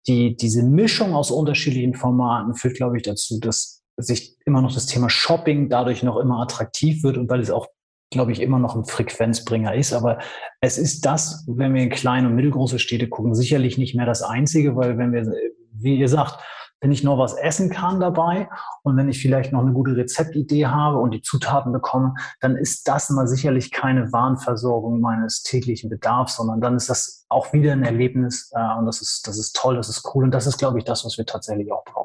die, 0.08 0.36
diese 0.36 0.64
Mischung 0.64 1.14
aus 1.14 1.30
unterschiedlichen 1.30 1.94
Formaten 1.94 2.56
führt, 2.56 2.78
glaube 2.78 2.98
ich, 2.98 3.04
dazu, 3.04 3.40
dass 3.40 3.84
sich 3.98 4.38
immer 4.46 4.62
noch 4.62 4.74
das 4.74 4.88
Thema 4.88 5.10
Shopping 5.10 5.70
dadurch 5.70 6.02
noch 6.02 6.18
immer 6.18 6.42
attraktiv 6.42 7.04
wird 7.04 7.18
und 7.18 7.30
weil 7.30 7.40
es 7.40 7.52
auch, 7.52 7.68
glaube 8.12 8.32
ich, 8.34 8.42
immer 8.42 8.60
noch 8.60 8.76
ein 8.76 8.86
Frequenzbringer 8.86 9.74
ist. 9.74 9.94
Aber 9.94 10.20
es 10.60 10.78
ist 10.78 11.06
das, 11.06 11.46
wenn 11.48 11.74
wir 11.74 11.82
in 11.82 11.90
kleine 11.90 12.28
und 12.28 12.36
mittelgroße 12.36 12.78
Städte 12.78 13.10
gucken, 13.10 13.34
sicherlich 13.34 13.78
nicht 13.78 13.96
mehr 13.96 14.06
das 14.06 14.22
Einzige, 14.22 14.76
weil 14.76 14.98
wenn 14.98 15.14
wir, 15.14 15.32
wie 15.74 15.98
ihr 15.98 16.10
sagt, 16.10 16.40
wenn 16.82 16.92
ich 16.92 17.04
noch 17.04 17.20
was 17.20 17.34
essen 17.34 17.70
kann 17.70 18.00
dabei 18.00 18.50
und 18.82 18.98
wenn 18.98 19.08
ich 19.08 19.22
vielleicht 19.22 19.54
noch 19.54 19.62
eine 19.62 19.72
gute 19.72 19.96
Rezeptidee 19.96 20.66
habe 20.66 20.98
und 20.98 21.12
die 21.12 21.22
Zutaten 21.22 21.72
bekomme, 21.72 22.16
dann 22.40 22.56
ist 22.56 22.88
das 22.88 23.12
mal 23.12 23.28
sicherlich 23.28 23.72
keine 23.72 24.12
Warenversorgung 24.12 25.00
meines 25.00 25.44
täglichen 25.44 25.92
Bedarfs, 25.92 26.38
sondern 26.38 26.60
dann 26.60 26.76
ist 26.76 26.90
das 26.90 27.26
auch 27.30 27.54
wieder 27.54 27.72
ein 27.72 27.84
Erlebnis 27.84 28.52
äh, 28.56 28.80
und 28.80 28.88
das 28.88 29.02
ist, 29.02 29.28
das 29.28 29.38
ist 29.38 29.56
toll, 29.56 29.76
das 29.76 29.90
ist 29.90 30.10
cool 30.14 30.24
und 30.24 30.32
das 30.32 30.48
ist, 30.48 30.58
glaube 30.58 30.80
ich, 30.80 30.84
das, 30.84 31.06
was 31.06 31.20
wir 31.20 31.26
tatsächlich 31.26 31.72
auch 31.72 31.86
brauchen. 31.86 32.01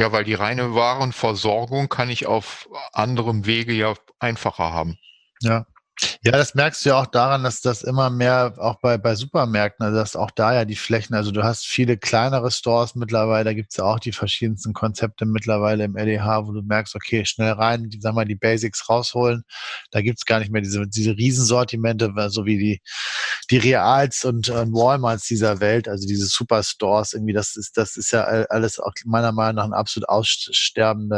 Ja, 0.00 0.12
weil 0.12 0.24
die 0.24 0.32
reine 0.32 0.74
Warenversorgung 0.74 1.90
kann 1.90 2.08
ich 2.08 2.26
auf 2.26 2.70
anderem 2.94 3.44
Wege 3.44 3.74
ja 3.74 3.92
einfacher 4.18 4.72
haben. 4.72 4.96
Ja, 5.42 5.66
ja, 6.22 6.32
das 6.32 6.54
merkst 6.54 6.84
du 6.84 6.90
ja 6.90 6.96
auch 7.00 7.06
daran, 7.06 7.42
dass 7.42 7.60
das 7.60 7.82
immer 7.82 8.10
mehr 8.10 8.54
auch 8.58 8.80
bei, 8.80 8.98
bei 8.98 9.14
Supermärkten, 9.14 9.84
also 9.84 9.98
dass 9.98 10.16
auch 10.16 10.30
da 10.30 10.54
ja 10.54 10.64
die 10.64 10.76
Flächen, 10.76 11.14
also 11.14 11.30
du 11.30 11.42
hast 11.42 11.66
viele 11.66 11.96
kleinere 11.96 12.50
Stores 12.50 12.94
mittlerweile, 12.94 13.44
da 13.44 13.52
gibt 13.54 13.70
es 13.70 13.76
ja 13.78 13.84
auch 13.84 13.98
die 13.98 14.12
verschiedensten 14.12 14.72
Konzepte 14.72 15.26
mittlerweile 15.26 15.84
im 15.84 15.96
LEH, 15.96 16.46
wo 16.46 16.52
du 16.52 16.62
merkst, 16.62 16.94
okay, 16.94 17.24
schnell 17.24 17.52
rein, 17.52 17.88
die, 17.88 18.00
sag 18.00 18.14
mal, 18.14 18.24
die 18.24 18.34
Basics 18.34 18.88
rausholen. 18.88 19.42
Da 19.90 20.02
gibt 20.02 20.18
es 20.18 20.24
gar 20.24 20.38
nicht 20.40 20.50
mehr 20.50 20.62
diese, 20.62 20.86
diese 20.86 21.16
Riesensortimente, 21.16 22.12
so 22.28 22.44
wie 22.44 22.58
die, 22.58 22.82
die 23.50 23.58
Reals 23.58 24.24
und, 24.24 24.48
und 24.48 24.72
Walmarts 24.72 25.26
dieser 25.26 25.60
Welt, 25.60 25.88
also 25.88 26.06
diese 26.06 26.26
Superstores, 26.26 27.12
irgendwie, 27.12 27.32
das 27.32 27.56
ist, 27.56 27.76
das 27.76 27.96
ist 27.96 28.12
ja 28.12 28.24
alles 28.24 28.78
auch 28.78 28.92
meiner 29.04 29.32
Meinung 29.32 29.56
nach 29.56 29.64
ein 29.64 29.72
absolut 29.72 30.08
aussterbende 30.08 31.16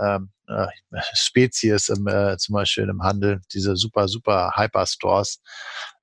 äh, 0.00 0.16
ähm, 0.16 0.30
äh, 0.48 0.66
Spezies 1.14 1.88
im, 1.88 2.06
äh, 2.06 2.36
zum 2.38 2.54
Beispiel 2.54 2.88
im 2.88 3.02
Handel, 3.02 3.40
diese 3.52 3.76
super, 3.76 4.08
super 4.08 4.52
Hyperstores. 4.56 5.40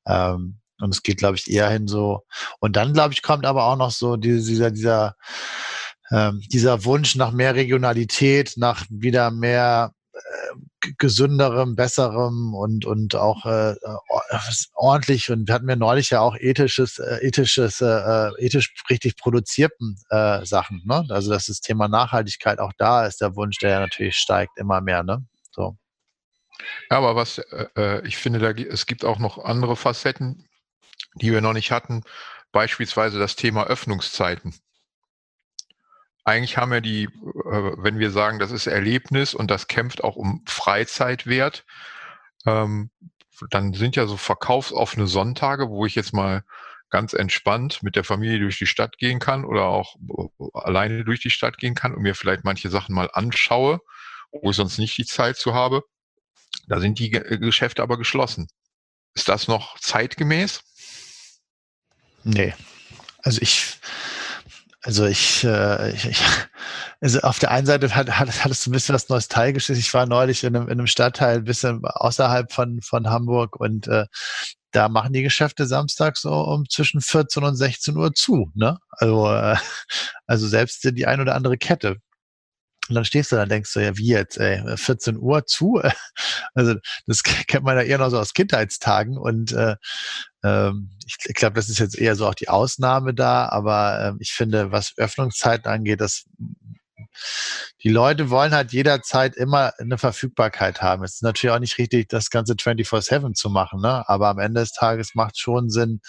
Ähm, 0.08 0.60
und 0.80 0.94
es 0.94 1.04
geht, 1.04 1.18
glaube 1.18 1.38
ich, 1.38 1.50
eher 1.50 1.70
hin 1.70 1.88
so. 1.88 2.26
Und 2.60 2.76
dann, 2.76 2.94
glaube 2.94 3.14
ich, 3.14 3.22
kommt 3.22 3.46
aber 3.46 3.66
auch 3.66 3.78
noch 3.78 3.92
so 3.92 4.18
dieser, 4.18 4.72
dieser, 4.72 5.16
ähm, 6.12 6.42
dieser 6.52 6.84
Wunsch 6.84 7.16
nach 7.16 7.32
mehr 7.32 7.56
Regionalität, 7.56 8.54
nach 8.58 8.86
wieder 8.90 9.32
mehr 9.32 9.94
gesünderem, 10.98 11.76
besserem 11.76 12.54
und, 12.54 12.86
und 12.86 13.16
auch 13.16 13.46
äh, 13.46 13.72
äh 13.72 13.76
ordentlich 14.74 15.32
und 15.32 15.48
wir 15.48 15.56
hatten 15.56 15.70
ja 15.70 15.76
neulich 15.76 16.10
ja 16.10 16.20
auch 16.20 16.36
ethisches, 16.36 17.00
äh, 17.00 17.26
ethisches, 17.26 17.82
äh, 17.82 17.86
äh, 17.86 18.32
ethisch 18.46 18.74
richtig 18.90 19.18
produzierten 19.18 19.98
äh, 20.10 20.46
Sachen. 20.46 20.82
Ne? 20.86 21.06
Also 21.10 21.32
dass 21.32 21.48
das 21.48 21.62
Thema 21.62 21.88
Nachhaltigkeit 21.88 22.60
auch 22.60 22.74
da 22.78 23.06
ist, 23.06 23.22
der 23.22 23.36
Wunsch, 23.36 23.58
der 23.60 23.70
ja 23.72 23.80
natürlich 23.80 24.18
steigt 24.18 24.58
immer 24.58 24.82
mehr. 24.82 25.04
Ne? 25.04 25.26
So. 25.52 25.78
Ja, 26.92 26.98
aber 26.98 27.16
was 27.16 27.40
äh, 27.76 28.06
ich 28.06 28.18
finde, 28.18 28.40
da, 28.40 28.52
es 28.52 28.86
gibt 28.86 29.06
auch 29.06 29.20
noch 29.20 29.44
andere 29.44 29.76
Facetten, 29.76 30.48
die 31.16 31.32
wir 31.32 31.42
noch 31.42 31.54
nicht 31.54 31.72
hatten. 31.72 32.04
Beispielsweise 32.52 33.18
das 33.20 33.36
Thema 33.36 33.66
Öffnungszeiten 33.66 34.54
eigentlich 36.24 36.58
haben 36.58 36.72
wir 36.72 36.82
die, 36.82 37.04
äh, 37.06 37.72
wenn 37.78 38.00
wir 38.00 38.12
sagen, 38.12 38.40
das 38.40 38.52
ist 38.52 38.68
Erlebnis 38.68 39.34
und 39.34 39.52
das 39.52 39.68
kämpft 39.68 40.04
auch 40.04 40.16
um 40.16 40.44
Freizeitwert, 40.46 41.66
ähm, 42.46 42.92
dann 43.50 43.74
sind 43.74 43.96
ja 43.96 44.06
so 44.06 44.18
verkaufsoffene 44.18 45.08
Sonntage, 45.08 45.70
wo 45.70 45.86
ich 45.86 45.96
jetzt 45.96 46.14
mal 46.14 46.44
ganz 46.90 47.14
entspannt 47.14 47.82
mit 47.82 47.96
der 47.96 48.04
Familie 48.04 48.40
durch 48.40 48.60
die 48.60 48.68
Stadt 48.68 48.98
gehen 48.98 49.20
kann 49.20 49.46
oder 49.46 49.66
auch 49.66 49.96
äh, 49.96 50.46
alleine 50.54 51.04
durch 51.04 51.20
die 51.20 51.32
Stadt 51.32 51.58
gehen 51.58 51.76
kann 51.76 51.94
und 51.94 52.04
mir 52.04 52.16
vielleicht 52.16 52.44
manche 52.44 52.70
Sachen 52.70 52.94
mal 52.94 53.10
anschaue, 53.12 53.80
wo 54.32 54.52
ich 54.52 54.56
sonst 54.56 54.78
nicht 54.78 54.98
die 54.98 55.06
Zeit 55.06 55.38
zu 55.38 55.54
habe. 55.54 55.84
Da 56.68 56.80
sind 56.80 57.00
die 57.00 57.10
Geschäfte 57.10 57.82
aber 57.82 57.98
geschlossen. 57.98 58.48
Ist 59.16 59.28
das 59.28 59.48
noch 59.48 59.80
zeitgemäß? 59.80 60.62
Nee. 62.24 62.54
Also 63.24 63.42
ich, 63.42 63.80
also 64.84 65.06
ich, 65.06 65.44
äh, 65.46 65.94
ich, 65.96 66.22
also 67.02 67.22
auf 67.22 67.40
der 67.40 67.52
einen 67.52 67.66
Seite 67.66 67.96
hat, 67.96 68.10
hat, 68.20 68.44
hattest 68.44 68.66
du 68.66 68.70
ein 68.70 68.74
bisschen 68.74 68.94
was 68.94 69.10
Nostalgisches. 69.10 69.78
Ich 69.78 69.94
war 69.94 70.06
neulich 70.06 70.44
in 70.44 70.56
einem, 70.56 70.68
in 70.68 70.74
einem 70.74 70.88
Stadtteil 70.88 71.38
ein 71.38 71.44
bisschen 71.46 71.82
außerhalb 71.84 72.52
von, 72.52 72.82
von 72.82 73.10
Hamburg 73.10 73.56
und 73.56 73.88
äh, 73.88 74.06
da 74.72 74.90
machen 74.90 75.14
die 75.14 75.24
Geschäfte 75.24 75.68
samstags 75.68 76.22
so 76.22 76.34
um 76.34 76.68
zwischen 76.68 77.00
14 77.00 77.44
und 77.44 77.56
16 77.56 77.96
Uhr 77.96 78.14
zu. 78.14 78.52
Ne? 78.56 78.78
Also, 78.90 79.32
äh, 79.32 79.56
also 80.28 80.48
selbst 80.48 80.84
die 80.84 81.08
ein 81.08 81.22
oder 81.22 81.36
andere 81.36 81.58
Kette. 81.58 81.98
Und 82.90 82.96
dann 82.96 83.06
stehst 83.06 83.32
du 83.32 83.38
da 83.38 83.44
und 83.44 83.50
denkst 83.50 83.74
du, 83.74 83.80
ja, 83.80 83.98
wie 83.98 84.08
jetzt, 84.08 84.38
ey, 84.38 84.62
14 84.78 85.18
Uhr 85.18 85.46
zu? 85.46 85.82
Also 86.56 86.76
das 87.08 87.24
kennt 87.48 87.64
man 87.64 87.78
ja 87.78 87.84
eher 87.84 87.98
noch 87.98 88.10
so 88.10 88.20
aus 88.20 88.34
Kindheitstagen 88.34 89.18
und 89.18 89.54
äh, 89.54 89.76
ähm, 90.44 90.92
ich, 91.06 91.16
ich 91.26 91.34
glaube, 91.34 91.56
das 91.56 91.70
ist 91.70 91.80
jetzt 91.80 91.98
eher 91.98 92.16
so 92.16 92.28
auch 92.28 92.36
die 92.36 92.50
Ausnahme 92.50 93.14
da, 93.14 93.50
aber 93.50 94.00
äh, 94.00 94.14
ich 94.20 94.34
finde, 94.34 94.72
was 94.72 94.94
Öffnungszeiten 94.98 95.72
angeht, 95.72 96.02
das 96.02 96.26
die 97.84 97.90
Leute 97.90 98.30
wollen 98.30 98.54
halt 98.54 98.72
jederzeit 98.72 99.36
immer 99.36 99.74
eine 99.80 99.98
Verfügbarkeit 99.98 100.82
haben. 100.82 101.04
Es 101.04 101.16
ist 101.16 101.24
natürlich 101.24 101.54
auch 101.54 101.60
nicht 101.60 101.78
richtig, 101.78 102.08
das 102.08 102.30
Ganze 102.30 102.54
24-7 102.54 103.34
zu 103.34 103.50
machen, 103.50 103.82
ne? 103.82 104.08
aber 104.08 104.30
am 104.30 104.40
Ende 104.40 104.62
des 104.62 104.72
Tages 104.72 105.16
macht 105.16 105.38
schon 105.38 105.70
Sinn, 105.70 106.00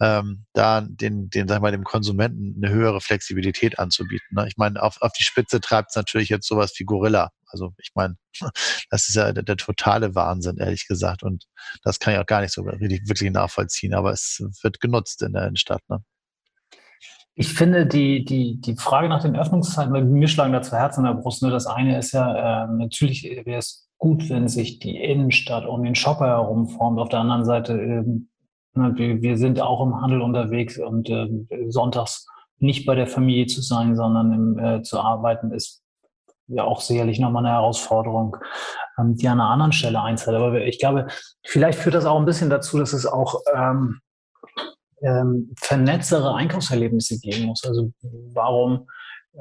ähm, 0.00 0.44
da 0.52 0.82
den, 0.82 1.30
den, 1.30 1.48
sag 1.48 1.62
mal, 1.62 1.72
dem 1.72 1.84
Konsumenten 1.84 2.62
eine 2.62 2.72
höhere 2.72 3.00
Flexibilität 3.00 3.78
anzubieten. 3.78 4.26
Ne? 4.32 4.46
Ich 4.48 4.56
meine, 4.56 4.82
auf, 4.82 5.00
auf 5.00 5.12
die 5.12 5.24
Spitze 5.24 5.60
treibt 5.60 5.90
es 5.90 5.96
natürlich 5.96 6.28
jetzt 6.28 6.46
sowas 6.46 6.72
wie 6.78 6.84
Gorilla. 6.84 7.30
Also 7.46 7.72
ich 7.78 7.92
meine, 7.94 8.16
das 8.90 9.08
ist 9.08 9.14
ja 9.14 9.32
der, 9.32 9.44
der, 9.44 9.56
totale 9.56 10.14
Wahnsinn, 10.14 10.58
ehrlich 10.58 10.88
gesagt. 10.88 11.22
Und 11.22 11.44
das 11.82 12.00
kann 12.00 12.14
ich 12.14 12.20
auch 12.20 12.26
gar 12.26 12.40
nicht 12.40 12.52
so 12.52 12.64
wirklich 12.66 13.30
nachvollziehen, 13.30 13.94
aber 13.94 14.12
es 14.12 14.42
wird 14.62 14.80
genutzt 14.80 15.22
in 15.22 15.32
der 15.32 15.44
Innenstadt. 15.44 15.82
Ne? 15.88 16.04
Ich 17.36 17.52
finde 17.52 17.86
die, 17.86 18.24
die, 18.24 18.60
die 18.60 18.76
Frage 18.76 19.08
nach 19.08 19.22
den 19.22 19.36
Öffnungszeiten, 19.36 19.92
weil 19.92 20.04
mir 20.04 20.28
schlagen 20.28 20.52
da 20.52 20.62
zwei 20.62 20.78
Herzen 20.78 21.00
in 21.00 21.12
der 21.12 21.20
Brust. 21.20 21.42
Nur 21.42 21.50
das 21.50 21.66
eine 21.66 21.98
ist 21.98 22.12
ja, 22.12 22.64
äh, 22.64 22.68
natürlich 22.68 23.24
wäre 23.24 23.58
es 23.58 23.88
gut, 23.98 24.28
wenn 24.30 24.46
sich 24.46 24.78
die 24.78 24.96
Innenstadt 24.96 25.66
um 25.66 25.82
den 25.82 25.96
Shopper 25.96 26.28
herum 26.28 26.68
formt. 26.68 27.00
Auf 27.00 27.08
der 27.08 27.20
anderen 27.20 27.44
Seite, 27.44 27.72
äh, 27.74 28.04
wir, 28.74 29.22
wir 29.22 29.36
sind 29.36 29.60
auch 29.60 29.84
im 29.84 30.00
Handel 30.00 30.20
unterwegs 30.20 30.78
und 30.78 31.08
äh, 31.10 31.28
sonntags 31.68 32.26
nicht 32.58 32.86
bei 32.86 32.94
der 32.94 33.06
Familie 33.06 33.46
zu 33.46 33.62
sein, 33.62 33.96
sondern 33.96 34.32
im, 34.32 34.58
äh, 34.58 34.82
zu 34.82 35.00
arbeiten, 35.00 35.50
ist 35.52 35.82
ja 36.46 36.64
auch 36.64 36.80
sicherlich 36.80 37.18
nochmal 37.18 37.44
eine 37.44 37.54
Herausforderung, 37.54 38.36
ähm, 38.98 39.16
die 39.16 39.28
an 39.28 39.40
einer 39.40 39.50
anderen 39.50 39.72
Stelle 39.72 40.00
einzahlt. 40.00 40.36
Aber 40.36 40.60
ich 40.60 40.78
glaube, 40.78 41.08
vielleicht 41.44 41.78
führt 41.78 41.94
das 41.94 42.06
auch 42.06 42.18
ein 42.18 42.26
bisschen 42.26 42.50
dazu, 42.50 42.78
dass 42.78 42.92
es 42.92 43.06
auch 43.06 43.40
ähm, 43.54 44.00
ähm, 45.04 45.54
vernetztere 45.58 46.34
Einkaufserlebnisse 46.34 47.18
geben 47.20 47.44
muss. 47.44 47.64
Also 47.64 47.92
warum, 48.32 48.88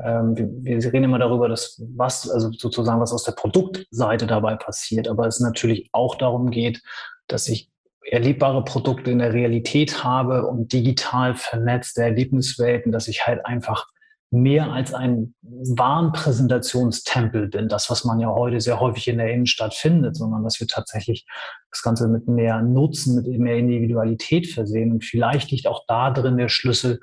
ähm, 0.03 0.35
wir, 0.35 0.81
wir, 0.83 0.93
reden 0.93 1.05
immer 1.05 1.19
darüber, 1.19 1.47
dass 1.47 1.81
was, 1.95 2.29
also 2.29 2.51
sozusagen 2.51 2.99
was 2.99 3.13
aus 3.13 3.23
der 3.23 3.31
Produktseite 3.33 4.27
dabei 4.27 4.55
passiert, 4.55 5.07
aber 5.07 5.27
es 5.27 5.39
natürlich 5.39 5.89
auch 5.91 6.15
darum 6.15 6.51
geht, 6.51 6.81
dass 7.27 7.47
ich 7.47 7.69
erlebbare 8.05 8.63
Produkte 8.63 9.11
in 9.11 9.19
der 9.19 9.33
Realität 9.33 10.03
habe 10.03 10.45
und 10.45 10.73
digital 10.73 11.35
vernetzte 11.35 12.03
Erlebniswelten, 12.03 12.91
dass 12.91 13.07
ich 13.07 13.25
halt 13.25 13.45
einfach 13.45 13.87
mehr 14.33 14.71
als 14.71 14.93
ein 14.95 15.35
Warenpräsentationstempel 15.43 17.49
bin, 17.49 17.69
das, 17.69 17.91
was 17.91 18.03
man 18.03 18.19
ja 18.19 18.29
heute 18.29 18.59
sehr 18.59 18.79
häufig 18.79 19.07
in 19.07 19.19
der 19.19 19.31
Innenstadt 19.31 19.75
findet, 19.75 20.15
sondern 20.15 20.43
dass 20.43 20.59
wir 20.59 20.67
tatsächlich 20.67 21.27
das 21.69 21.83
Ganze 21.83 22.07
mit 22.07 22.27
mehr 22.27 22.63
Nutzen, 22.63 23.15
mit 23.15 23.27
mehr 23.39 23.57
Individualität 23.57 24.47
versehen. 24.47 24.91
Und 24.91 25.05
vielleicht 25.05 25.51
liegt 25.51 25.67
auch 25.67 25.83
da 25.87 26.09
drin 26.09 26.37
der 26.37 26.49
Schlüssel, 26.49 26.99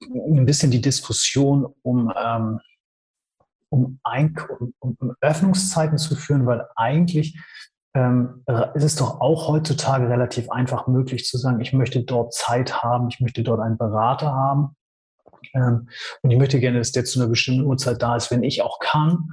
ein 0.00 0.46
bisschen 0.46 0.70
die 0.70 0.80
Diskussion 0.80 1.66
um, 1.82 2.12
ähm, 2.16 2.60
um, 3.70 3.98
Ein 4.04 4.36
um, 4.78 4.96
Öffnungszeiten 5.20 5.98
zu 5.98 6.14
führen, 6.14 6.46
weil 6.46 6.64
eigentlich 6.76 7.36
ähm, 7.96 8.44
ist 8.74 8.84
es 8.84 8.94
doch 8.94 9.20
auch 9.20 9.48
heutzutage 9.48 10.08
relativ 10.08 10.48
einfach 10.50 10.86
möglich 10.86 11.24
zu 11.24 11.36
sagen, 11.36 11.60
ich 11.60 11.72
möchte 11.72 12.04
dort 12.04 12.32
Zeit 12.32 12.84
haben, 12.84 13.08
ich 13.08 13.18
möchte 13.18 13.42
dort 13.42 13.58
einen 13.58 13.76
Berater 13.76 14.32
haben 14.32 14.76
und 15.52 16.30
ich 16.30 16.38
möchte 16.38 16.60
gerne, 16.60 16.78
dass 16.78 16.92
der 16.92 17.04
zu 17.04 17.20
einer 17.20 17.28
bestimmten 17.28 17.64
Uhrzeit 17.64 18.02
da 18.02 18.16
ist, 18.16 18.30
wenn 18.30 18.42
ich 18.42 18.62
auch 18.62 18.78
kann. 18.78 19.30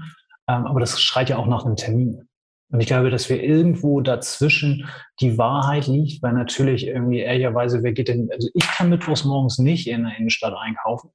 Ähm, 0.48 0.66
aber 0.66 0.80
das 0.80 1.02
schreit 1.02 1.30
ja 1.30 1.38
auch 1.38 1.48
nach 1.48 1.66
einem 1.66 1.76
Termin. 1.76 2.28
Und 2.72 2.80
ich 2.80 2.88
glaube, 2.88 3.10
dass 3.10 3.30
wir 3.30 3.44
irgendwo 3.44 4.00
dazwischen 4.00 4.88
die 5.20 5.38
Wahrheit 5.38 5.88
liegt, 5.88 6.24
weil 6.24 6.34
natürlich 6.34 6.88
irgendwie 6.88 7.20
ehrlicherweise, 7.20 7.84
wer 7.84 7.92
geht 7.92 8.08
denn, 8.08 8.30
also 8.32 8.50
ich 8.54 8.66
kann 8.66 8.90
mittwochs 8.90 9.26
morgens 9.26 9.60
nicht 9.60 9.88
in 9.88 10.04
der 10.04 10.18
Innenstadt 10.18 10.54
einkaufen, 10.58 11.12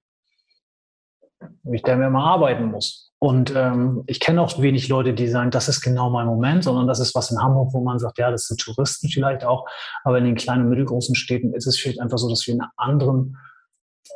weil 1.62 1.74
ich 1.74 1.82
da 1.82 1.96
mehr 1.96 2.10
mal 2.10 2.24
arbeiten 2.24 2.66
muss. 2.66 3.06
Und 3.18 3.54
ähm, 3.56 4.04
ich 4.06 4.20
kenne 4.20 4.42
auch 4.42 4.60
wenig 4.60 4.88
Leute, 4.88 5.14
die 5.14 5.28
sagen, 5.28 5.50
das 5.50 5.68
ist 5.68 5.80
genau 5.80 6.10
mein 6.10 6.26
Moment, 6.26 6.64
sondern 6.64 6.86
das 6.86 7.00
ist 7.00 7.14
was 7.14 7.30
in 7.30 7.40
Hamburg, 7.40 7.72
wo 7.72 7.80
man 7.80 7.98
sagt, 7.98 8.18
ja, 8.18 8.30
das 8.30 8.46
sind 8.46 8.60
Touristen 8.60 9.08
vielleicht 9.08 9.42
auch. 9.42 9.66
Aber 10.04 10.18
in 10.18 10.24
den 10.24 10.34
kleinen 10.34 10.64
und 10.64 10.68
mittelgroßen 10.68 11.14
Städten 11.14 11.54
ist 11.54 11.66
es 11.66 11.78
vielleicht 11.78 12.00
einfach 12.00 12.18
so, 12.18 12.28
dass 12.28 12.46
wir 12.46 12.52
einen 12.52 12.70
anderen 12.76 13.38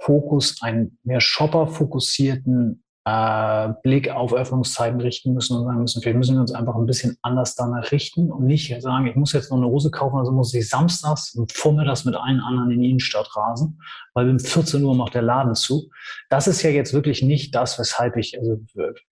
Fokus, 0.03 0.61
einen 0.63 0.99
mehr 1.03 1.21
Shopper-fokussierten 1.21 2.83
äh, 3.07 3.73
Blick 3.83 4.11
auf 4.11 4.35
Öffnungszeiten 4.35 5.01
richten 5.01 5.33
müssen 5.33 5.57
und 5.57 5.65
sagen 5.65 5.81
müssen, 5.81 6.03
vielleicht 6.03 6.19
müssen 6.19 6.35
wir 6.37 6.43
uns 6.43 6.53
einfach 6.53 6.75
ein 6.77 6.87
bisschen 6.87 7.17
anders 7.23 7.55
danach 7.55 7.91
richten 7.93 8.31
und 8.31 8.45
nicht 8.45 8.81
sagen, 8.83 9.07
ich 9.07 9.17
muss 9.17 9.33
jetzt 9.33 9.51
noch 9.51 9.57
eine 9.57 9.69
Hose 9.69 9.91
kaufen, 9.91 10.19
also 10.19 10.33
muss 10.33 10.53
ich 10.53 10.69
samstags 10.69 11.35
und 11.35 11.51
vormittags 11.53 12.05
mit 12.05 12.15
allen 12.15 12.41
anderen 12.41 12.71
in 12.71 12.81
die 12.81 12.91
Innenstadt 12.91 13.35
rasen, 13.35 13.81
weil 14.15 14.29
um 14.29 14.39
14 14.39 14.85
Uhr 14.85 14.95
macht 14.95 15.15
der 15.15 15.23
Laden 15.23 15.55
zu. 15.55 15.91
Das 16.29 16.47
ist 16.47 16.63
ja 16.63 16.71
jetzt 16.71 16.93
wirklich 16.93 17.23
nicht 17.23 17.55
das, 17.55 17.79
weshalb 17.79 18.17
ich, 18.17 18.39
also 18.39 18.61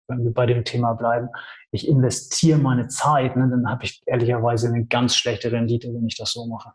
wenn 0.07 0.23
wir 0.23 0.33
bei 0.33 0.45
dem 0.45 0.65
Thema 0.65 0.93
bleiben, 0.93 1.29
ich 1.71 1.87
investiere 1.87 2.59
meine 2.59 2.87
Zeit, 2.87 3.35
ne, 3.37 3.47
dann 3.49 3.69
habe 3.69 3.85
ich 3.85 4.01
ehrlicherweise 4.05 4.67
eine 4.67 4.85
ganz 4.85 5.15
schlechte 5.15 5.51
Rendite, 5.51 5.93
wenn 5.93 6.07
ich 6.07 6.17
das 6.17 6.33
so 6.33 6.45
mache. 6.45 6.71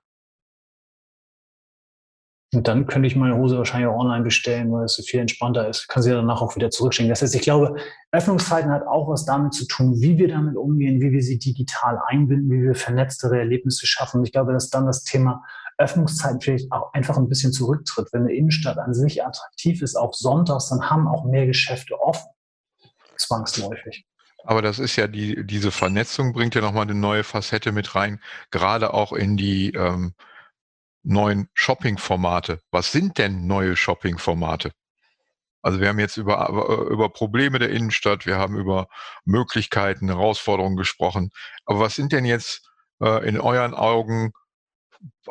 Und 2.54 2.68
dann 2.68 2.86
könnte 2.86 3.06
ich 3.06 3.16
meine 3.16 3.36
Hose 3.36 3.56
wahrscheinlich 3.56 3.88
auch 3.88 3.98
online 3.98 4.24
bestellen, 4.24 4.70
weil 4.72 4.84
es 4.84 5.02
viel 5.06 5.20
entspannter 5.20 5.68
ist. 5.68 5.88
Kann 5.88 6.02
sie 6.02 6.10
ja 6.10 6.16
danach 6.16 6.42
auch 6.42 6.54
wieder 6.54 6.70
zurückschicken. 6.70 7.08
Das 7.08 7.22
heißt, 7.22 7.34
ich 7.34 7.40
glaube, 7.40 7.76
Öffnungszeiten 8.10 8.70
hat 8.70 8.86
auch 8.86 9.08
was 9.08 9.24
damit 9.24 9.54
zu 9.54 9.66
tun, 9.66 9.94
wie 10.02 10.18
wir 10.18 10.28
damit 10.28 10.56
umgehen, 10.56 11.00
wie 11.00 11.12
wir 11.12 11.22
sie 11.22 11.38
digital 11.38 11.98
einbinden, 12.06 12.50
wie 12.50 12.62
wir 12.62 12.74
vernetztere 12.74 13.38
Erlebnisse 13.38 13.86
schaffen. 13.86 14.18
Und 14.18 14.26
ich 14.26 14.32
glaube, 14.32 14.52
dass 14.52 14.68
dann 14.68 14.84
das 14.84 15.02
Thema 15.02 15.42
Öffnungszeiten 15.78 16.42
vielleicht 16.42 16.70
auch 16.72 16.92
einfach 16.92 17.16
ein 17.16 17.28
bisschen 17.28 17.52
zurücktritt. 17.52 18.08
Wenn 18.12 18.24
eine 18.24 18.34
Innenstadt 18.34 18.76
an 18.76 18.92
sich 18.92 19.24
attraktiv 19.24 19.80
ist, 19.80 19.96
auch 19.96 20.12
sonntags, 20.12 20.68
dann 20.68 20.90
haben 20.90 21.08
auch 21.08 21.24
mehr 21.24 21.46
Geschäfte 21.46 21.98
offen. 21.98 22.28
Zwangsläufig. 23.16 24.04
Aber 24.44 24.60
das 24.60 24.78
ist 24.78 24.96
ja 24.96 25.06
die, 25.06 25.46
diese 25.46 25.70
Vernetzung 25.70 26.34
bringt 26.34 26.54
ja 26.54 26.60
nochmal 26.60 26.82
eine 26.82 26.94
neue 26.94 27.24
Facette 27.24 27.72
mit 27.72 27.94
rein, 27.94 28.20
gerade 28.50 28.92
auch 28.92 29.12
in 29.12 29.36
die 29.36 29.70
ähm, 29.70 30.14
neuen 31.02 31.48
Shopping-Formate. 31.54 32.60
Was 32.70 32.92
sind 32.92 33.18
denn 33.18 33.46
neue 33.46 33.76
Shopping-Formate? 33.76 34.72
Also 35.62 35.80
wir 35.80 35.88
haben 35.88 36.00
jetzt 36.00 36.16
über, 36.16 36.48
über 36.90 37.08
Probleme 37.08 37.58
der 37.58 37.70
Innenstadt, 37.70 38.26
wir 38.26 38.36
haben 38.36 38.56
über 38.56 38.88
Möglichkeiten, 39.24 40.08
Herausforderungen 40.08 40.76
gesprochen. 40.76 41.30
Aber 41.64 41.80
was 41.80 41.94
sind 41.94 42.12
denn 42.12 42.24
jetzt 42.24 42.68
äh, 43.00 43.26
in 43.28 43.40
euren 43.40 43.74
Augen 43.74 44.32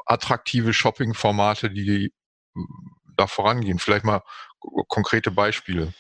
attraktive 0.05 0.73
Shopping-Formate, 0.73 1.69
die 1.69 2.13
da 3.17 3.27
vorangehen? 3.27 3.79
Vielleicht 3.79 4.05
mal 4.05 4.21
konkrete 4.88 5.31
Beispiele. 5.31 5.93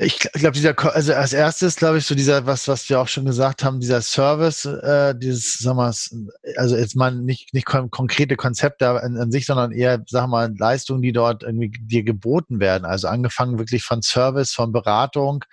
Ich, 0.00 0.20
glaube, 0.20 0.52
dieser, 0.52 0.78
also 0.94 1.12
als 1.12 1.32
erstes, 1.32 1.74
glaube 1.74 1.98
ich, 1.98 2.06
so 2.06 2.14
dieser, 2.14 2.46
was, 2.46 2.68
was 2.68 2.88
wir 2.88 3.00
auch 3.00 3.08
schon 3.08 3.24
gesagt 3.24 3.64
haben, 3.64 3.80
dieser 3.80 4.00
Service, 4.00 4.64
äh, 4.64 5.12
dieses, 5.18 5.54
sag 5.54 5.74
mal, 5.74 5.92
also 6.56 6.76
jetzt 6.76 6.94
mal 6.94 7.10
nicht, 7.10 7.52
nicht 7.52 7.66
kon 7.66 7.90
konkrete 7.90 8.36
Konzepte 8.36 8.88
an, 8.88 9.16
an, 9.16 9.32
sich, 9.32 9.44
sondern 9.44 9.72
eher, 9.72 10.00
sag 10.06 10.28
mal, 10.28 10.54
Leistungen, 10.56 11.02
die 11.02 11.10
dort 11.10 11.42
irgendwie 11.42 11.72
dir 11.80 12.04
geboten 12.04 12.60
werden. 12.60 12.84
Also 12.84 13.08
angefangen 13.08 13.58
wirklich 13.58 13.82
von 13.82 14.00
Service, 14.00 14.52
von 14.52 14.70
Beratung, 14.70 15.44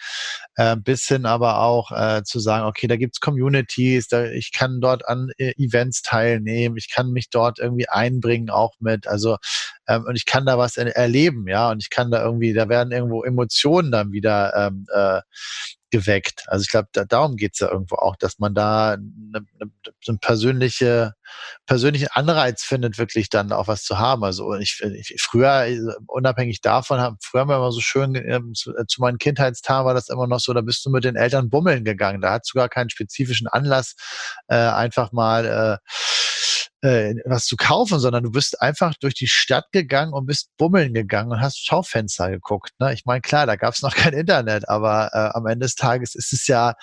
äh, 0.58 0.76
bis 0.76 1.08
hin 1.08 1.26
aber 1.26 1.62
auch 1.62 1.92
äh, 1.92 2.22
zu 2.24 2.40
sagen, 2.40 2.68
okay, 2.68 2.86
da 2.86 2.98
gibt's 2.98 3.22
Communities, 3.22 4.10
da, 4.10 4.26
ich 4.26 4.52
kann 4.52 4.80
dort 4.80 5.08
an 5.08 5.32
äh, 5.40 5.54
Events 5.58 6.04
teilnehmen, 6.04 6.78
ich 6.78 6.94
kann 6.94 7.10
mich 7.10 7.32
dort 7.32 7.58
irgendwie 7.58 7.90
einbringen 7.90 8.52
auch 8.52 8.76
mit, 8.80 9.08
also 9.08 9.38
ähm, 9.88 10.06
und 10.06 10.16
ich 10.16 10.26
kann 10.26 10.46
da 10.46 10.58
was 10.58 10.78
er 10.78 10.96
erleben, 10.96 11.48
ja, 11.48 11.72
und 11.72 11.82
ich 11.82 11.90
kann 11.90 12.12
da 12.12 12.24
irgendwie, 12.24 12.54
da 12.54 12.70
werden 12.70 12.92
irgendwo 12.92 13.24
Emotionen 13.24 13.92
dann 13.92 14.12
wieder 14.12 14.54
ähm, 14.56 14.86
äh, 14.94 15.22
geweckt. 15.96 16.44
Also 16.48 16.64
ich 16.64 16.70
glaube, 16.70 16.90
da, 16.92 17.06
darum 17.06 17.38
geht's 17.38 17.60
ja 17.60 17.72
irgendwo 17.72 17.96
auch, 17.96 18.18
dass 18.18 18.38
man 18.40 18.54
da 18.54 18.94
eine, 18.94 19.46
eine, 19.60 19.72
so 20.04 20.12
einen 20.12 20.20
persönliche, 20.20 21.14
persönlichen 21.66 22.08
Anreiz 22.12 22.64
findet, 22.64 22.98
wirklich 22.98 23.30
dann 23.30 23.54
auch 23.54 23.68
was 23.68 23.84
zu 23.84 23.98
haben. 23.98 24.24
Also 24.26 24.56
ich, 24.56 24.82
ich 24.82 25.22
früher, 25.22 25.66
unabhängig 26.08 26.60
davon, 26.62 27.00
haben, 27.00 27.18
früher 27.22 27.42
haben 27.42 27.50
wir 27.50 27.56
immer 27.56 27.72
so 27.72 27.80
schön, 27.80 28.16
ähm, 28.16 28.54
zu, 28.54 28.76
äh, 28.76 28.86
zu 28.88 29.00
meinen 29.00 29.20
Kindheitstagen 29.20 29.86
war 29.86 29.94
das 29.94 30.10
immer 30.10 30.28
noch 30.28 30.40
so, 30.40 30.54
da 30.54 30.62
bist 30.62 30.86
du 30.86 30.90
mit 30.90 31.06
den 31.06 31.16
Eltern 31.16 31.50
bummeln 31.50 31.86
gegangen. 31.86 32.22
Da 32.22 32.34
hat 32.34 32.46
sogar 32.46 32.68
keinen 32.68 32.90
spezifischen 32.90 33.48
Anlass, 33.48 33.96
äh, 34.48 34.56
einfach 34.56 35.12
mal 35.14 35.46
äh, 35.46 35.92
äh, 36.86 37.16
was 37.26 37.46
zu 37.46 37.56
kaufen, 37.56 38.00
sondern 38.00 38.24
du 38.24 38.32
bist 38.32 38.62
einfach 38.62 38.94
durch 38.96 39.16
die 39.16 39.28
Stadt 39.28 39.72
gegangen 39.72 40.14
und 40.14 40.26
bist 40.26 40.50
bummeln 40.58 40.94
gegangen 40.94 41.32
und 41.32 41.42
hast 41.42 41.66
Schaufenster 41.66 42.30
geguckt. 42.30 42.72
Ne? 42.80 42.94
Ich 42.94 43.06
meine, 43.06 43.22
klar, 43.22 43.46
da 43.46 43.56
gab 43.56 43.74
es 43.74 43.82
noch 43.82 43.96
kein 43.96 44.14
Internet, 44.14 44.70
aber 44.70 45.10
äh, 45.14 45.38
am 45.38 45.48
Ende 45.48 45.66
des 45.66 45.76
Tages 45.76 46.16
ist 46.16 46.34
es 46.34 46.48
ja 46.48 46.76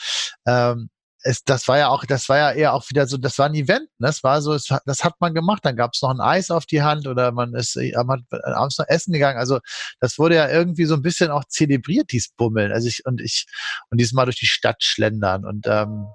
ähm, 0.46 0.90
es, 1.24 1.44
das 1.44 1.68
war 1.68 1.78
ja 1.78 1.88
auch, 1.88 2.04
das 2.04 2.28
war 2.28 2.38
ja 2.38 2.52
eher 2.52 2.74
auch 2.74 2.88
wieder 2.90 3.06
so, 3.06 3.16
das 3.16 3.38
war 3.38 3.46
ein 3.46 3.54
Event, 3.54 3.88
ne? 3.98 4.08
Das 4.08 4.24
war 4.24 4.42
so, 4.42 4.54
es, 4.54 4.74
das 4.86 5.04
hat 5.04 5.14
man 5.20 5.34
gemacht. 5.34 5.64
Dann 5.64 5.76
gab 5.76 5.92
es 5.94 6.02
noch 6.02 6.10
ein 6.10 6.20
Eis 6.20 6.50
auf 6.50 6.66
die 6.66 6.82
Hand 6.82 7.06
oder 7.06 7.32
man 7.32 7.54
ist 7.54 7.76
äh, 7.76 7.92
man 8.04 8.26
hat 8.32 8.44
abends 8.44 8.78
noch 8.78 8.88
essen 8.88 9.12
gegangen. 9.12 9.38
Also 9.38 9.60
das 10.00 10.18
wurde 10.18 10.34
ja 10.34 10.48
irgendwie 10.48 10.84
so 10.84 10.94
ein 10.94 11.02
bisschen 11.02 11.30
auch 11.30 11.44
zelebriert, 11.44 12.10
dieses 12.12 12.30
Bummeln. 12.30 12.72
Also 12.72 12.88
ich 12.88 13.06
und 13.06 13.20
ich 13.20 13.46
und 13.90 14.00
dieses 14.00 14.12
Mal 14.12 14.24
durch 14.24 14.38
die 14.38 14.46
Stadt 14.46 14.82
schlendern 14.82 15.44
und 15.44 15.66
ähm, 15.68 16.06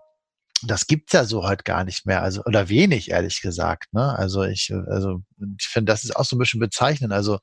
das 0.64 0.88
gibt's 0.88 1.14
ja 1.14 1.26
so 1.26 1.44
heute 1.44 1.64
gar 1.64 1.84
nicht 1.84 2.06
mehr, 2.06 2.24
also 2.24 2.42
oder 2.46 2.70
wenig 2.70 3.12
ehrlich 3.12 3.42
gesagt. 3.42 3.94
Ne? 3.94 4.18
Also 4.18 4.44
ich, 4.44 4.74
also 4.88 5.22
ich 5.60 5.68
finde, 5.68 5.92
das 5.92 6.04
ist 6.04 6.16
auch 6.16 6.26
so 6.26 6.36
ein 6.36 6.40
bisschen 6.40 6.60
bezeichnend. 6.60 7.14
Also 7.14 7.40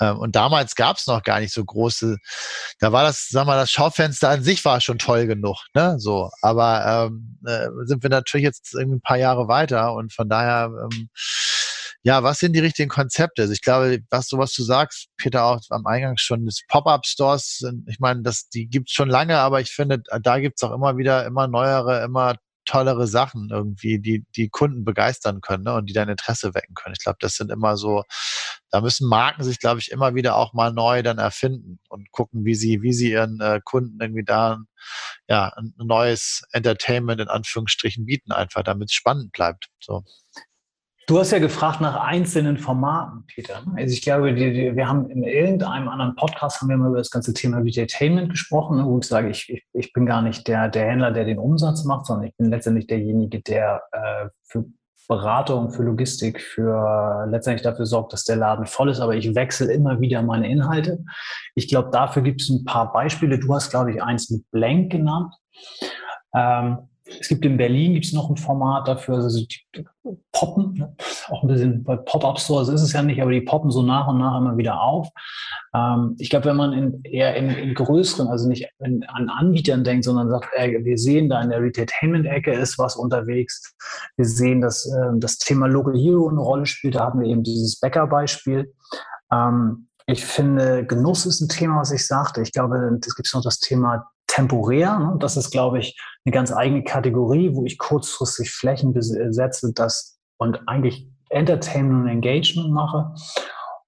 ähm, 0.00 0.18
und 0.18 0.36
damals 0.36 0.74
gab's 0.74 1.06
noch 1.06 1.22
gar 1.22 1.40
nicht 1.40 1.52
so 1.52 1.64
große. 1.64 2.18
Da 2.78 2.92
war 2.92 3.04
das, 3.04 3.28
sag 3.30 3.46
mal, 3.46 3.56
das 3.56 3.70
Schaufenster 3.70 4.28
an 4.28 4.42
sich 4.42 4.64
war 4.64 4.80
schon 4.80 4.98
toll 4.98 5.26
genug, 5.26 5.58
ne? 5.74 5.98
So, 5.98 6.30
aber 6.42 7.10
ähm, 7.10 7.38
äh, 7.46 7.68
sind 7.84 8.02
wir 8.02 8.10
natürlich 8.10 8.44
jetzt 8.44 8.74
irgendwie 8.74 8.96
ein 8.96 9.02
paar 9.02 9.18
Jahre 9.18 9.48
weiter 9.48 9.94
und 9.94 10.12
von 10.12 10.28
daher. 10.28 10.70
Ähm, 10.90 11.08
ja, 12.02 12.22
was 12.22 12.40
sind 12.40 12.54
die 12.54 12.60
richtigen 12.60 12.88
Konzepte? 12.88 13.42
Also 13.42 13.52
ich 13.52 13.62
glaube, 13.62 14.00
was 14.10 14.28
du, 14.28 14.38
was 14.38 14.52
du 14.54 14.62
sagst, 14.62 15.08
Peter, 15.16 15.44
auch 15.44 15.60
am 15.70 15.86
Eingang 15.86 16.16
schon, 16.16 16.46
das 16.46 16.60
Pop-Up-Stores, 16.68 17.64
ich 17.86 18.00
meine, 18.00 18.22
das, 18.22 18.48
die 18.48 18.66
gibt's 18.68 18.92
schon 18.92 19.08
lange, 19.08 19.38
aber 19.38 19.60
ich 19.60 19.70
finde, 19.70 20.02
da 20.22 20.38
gibt's 20.40 20.62
auch 20.64 20.72
immer 20.72 20.96
wieder 20.98 21.26
immer 21.26 21.46
neuere, 21.46 22.02
immer 22.04 22.36
tollere 22.64 23.06
Sachen 23.06 23.48
irgendwie, 23.50 23.98
die 23.98 24.24
die 24.36 24.48
Kunden 24.48 24.84
begeistern 24.84 25.40
können 25.40 25.64
ne, 25.64 25.74
und 25.74 25.86
die 25.86 25.92
dein 25.92 26.08
Interesse 26.08 26.54
wecken 26.54 26.74
können. 26.74 26.94
Ich 26.96 27.02
glaube, 27.02 27.18
das 27.20 27.34
sind 27.34 27.50
immer 27.50 27.76
so, 27.76 28.04
da 28.70 28.80
müssen 28.80 29.08
Marken 29.08 29.42
sich, 29.42 29.58
glaube 29.58 29.80
ich, 29.80 29.90
immer 29.90 30.14
wieder 30.14 30.36
auch 30.36 30.52
mal 30.52 30.72
neu 30.72 31.02
dann 31.02 31.18
erfinden 31.18 31.80
und 31.88 32.10
gucken, 32.12 32.44
wie 32.44 32.54
sie, 32.54 32.82
wie 32.82 32.92
sie 32.92 33.10
ihren 33.12 33.40
äh, 33.40 33.60
Kunden 33.64 33.98
irgendwie 34.00 34.24
da 34.24 34.58
ja, 35.28 35.52
ein 35.56 35.74
neues 35.76 36.42
Entertainment 36.52 37.20
in 37.20 37.28
Anführungsstrichen 37.28 38.06
bieten, 38.06 38.32
einfach, 38.32 38.62
damit 38.62 38.90
es 38.90 38.94
spannend 38.94 39.32
bleibt. 39.32 39.68
So. 39.80 40.04
Du 41.08 41.18
hast 41.18 41.32
ja 41.32 41.40
gefragt 41.40 41.80
nach 41.80 41.96
einzelnen 41.96 42.56
Formaten, 42.56 43.24
Peter. 43.26 43.62
Also 43.76 43.92
ich 43.92 44.02
glaube, 44.02 44.34
die, 44.34 44.52
die, 44.52 44.76
wir 44.76 44.88
haben 44.88 45.10
in 45.10 45.24
irgendeinem 45.24 45.88
anderen 45.88 46.14
Podcast 46.14 46.60
haben 46.60 46.68
wir 46.68 46.76
mal 46.76 46.90
über 46.90 46.98
das 46.98 47.10
ganze 47.10 47.34
Thema 47.34 47.58
Entertainment 47.58 48.30
gesprochen, 48.30 48.84
wo 48.86 48.98
ich 48.98 49.06
sage, 49.06 49.28
ich, 49.28 49.48
ich, 49.50 49.64
ich 49.72 49.92
bin 49.92 50.06
gar 50.06 50.22
nicht 50.22 50.46
der, 50.46 50.68
der 50.68 50.86
Händler, 50.86 51.10
der 51.10 51.24
den 51.24 51.38
Umsatz 51.38 51.84
macht, 51.84 52.06
sondern 52.06 52.28
ich 52.28 52.36
bin 52.36 52.50
letztendlich 52.50 52.86
derjenige, 52.86 53.40
der 53.40 53.82
äh, 53.90 54.28
für 54.44 54.64
Beratung, 55.08 55.72
für 55.72 55.82
Logistik, 55.82 56.40
für 56.40 57.26
letztendlich 57.28 57.62
dafür 57.62 57.86
sorgt, 57.86 58.12
dass 58.12 58.24
der 58.24 58.36
Laden 58.36 58.66
voll 58.66 58.88
ist, 58.88 59.00
aber 59.00 59.16
ich 59.16 59.34
wechsle 59.34 59.72
immer 59.72 60.00
wieder 60.00 60.22
meine 60.22 60.48
Inhalte. 60.48 61.04
Ich 61.56 61.68
glaube, 61.68 61.90
dafür 61.90 62.22
gibt 62.22 62.42
es 62.42 62.48
ein 62.48 62.64
paar 62.64 62.92
Beispiele. 62.92 63.40
Du 63.40 63.52
hast, 63.52 63.70
glaube 63.70 63.92
ich, 63.92 64.02
eins 64.02 64.30
mit 64.30 64.48
Blank 64.52 64.92
genannt. 64.92 65.34
Ähm, 66.34 66.78
Es 67.20 67.28
gibt 67.28 67.44
in 67.44 67.56
Berlin 67.56 67.94
gibt's 67.94 68.12
noch 68.12 68.30
ein 68.30 68.36
Format 68.36 68.88
dafür, 68.88 69.16
also 69.16 69.44
die 69.44 69.84
poppen, 70.32 70.74
ne? 70.74 70.96
auch 71.28 71.42
ein 71.42 71.48
bisschen 71.48 71.84
bei 71.84 71.96
Pop-Up-Stores 71.96 72.68
ist 72.68 72.82
es 72.82 72.92
ja 72.92 73.02
nicht, 73.02 73.22
aber 73.22 73.30
die 73.30 73.40
poppen 73.40 73.70
so 73.70 73.82
nach 73.82 74.08
und 74.08 74.18
nach 74.18 74.38
immer 74.38 74.56
wieder 74.56 74.80
auf. 74.80 75.08
Ähm, 75.74 76.16
ich 76.18 76.30
glaube, 76.30 76.46
wenn 76.46 76.56
man 76.56 76.72
in, 76.72 77.02
eher 77.04 77.36
in, 77.36 77.50
in 77.50 77.74
größeren, 77.74 78.28
also 78.28 78.48
nicht 78.48 78.68
in, 78.80 79.04
an 79.04 79.28
Anbietern 79.28 79.84
denkt, 79.84 80.04
sondern 80.04 80.28
sagt, 80.28 80.48
ey, 80.54 80.84
wir 80.84 80.98
sehen 80.98 81.28
da 81.28 81.40
in 81.40 81.50
der 81.50 81.62
Retainment-Ecke 81.62 82.52
ist 82.52 82.78
was 82.78 82.96
unterwegs. 82.96 83.74
Wir 84.16 84.24
sehen, 84.24 84.60
dass 84.60 84.86
äh, 84.86 85.10
das 85.16 85.38
Thema 85.38 85.66
Local 85.66 85.96
Hero 85.96 86.28
eine 86.28 86.40
Rolle 86.40 86.66
spielt. 86.66 86.96
Da 86.96 87.06
hatten 87.06 87.20
wir 87.20 87.28
eben 87.28 87.42
dieses 87.42 87.78
Bäcker-Beispiel. 87.78 88.72
Ähm, 89.32 89.88
ich 90.06 90.24
finde, 90.24 90.84
Genuss 90.86 91.26
ist 91.26 91.40
ein 91.40 91.48
Thema, 91.48 91.80
was 91.80 91.92
ich 91.92 92.06
sagte. 92.06 92.42
Ich 92.42 92.52
glaube, 92.52 92.98
es 93.04 93.14
gibt 93.14 93.32
noch 93.34 93.42
das 93.42 93.58
Thema 93.58 94.10
temporär. 94.26 94.98
Ne? 94.98 95.16
Das 95.18 95.36
ist, 95.36 95.50
glaube 95.50 95.78
ich, 95.78 95.98
eine 96.24 96.32
ganz 96.32 96.52
eigene 96.52 96.82
Kategorie, 96.84 97.54
wo 97.54 97.64
ich 97.64 97.78
kurzfristig 97.78 98.50
Flächen 98.50 98.92
besetze 98.92 99.72
das 99.74 100.18
und 100.38 100.66
eigentlich 100.66 101.08
Entertainment 101.28 102.04
und 102.04 102.08
Engagement 102.08 102.72
mache. 102.72 103.14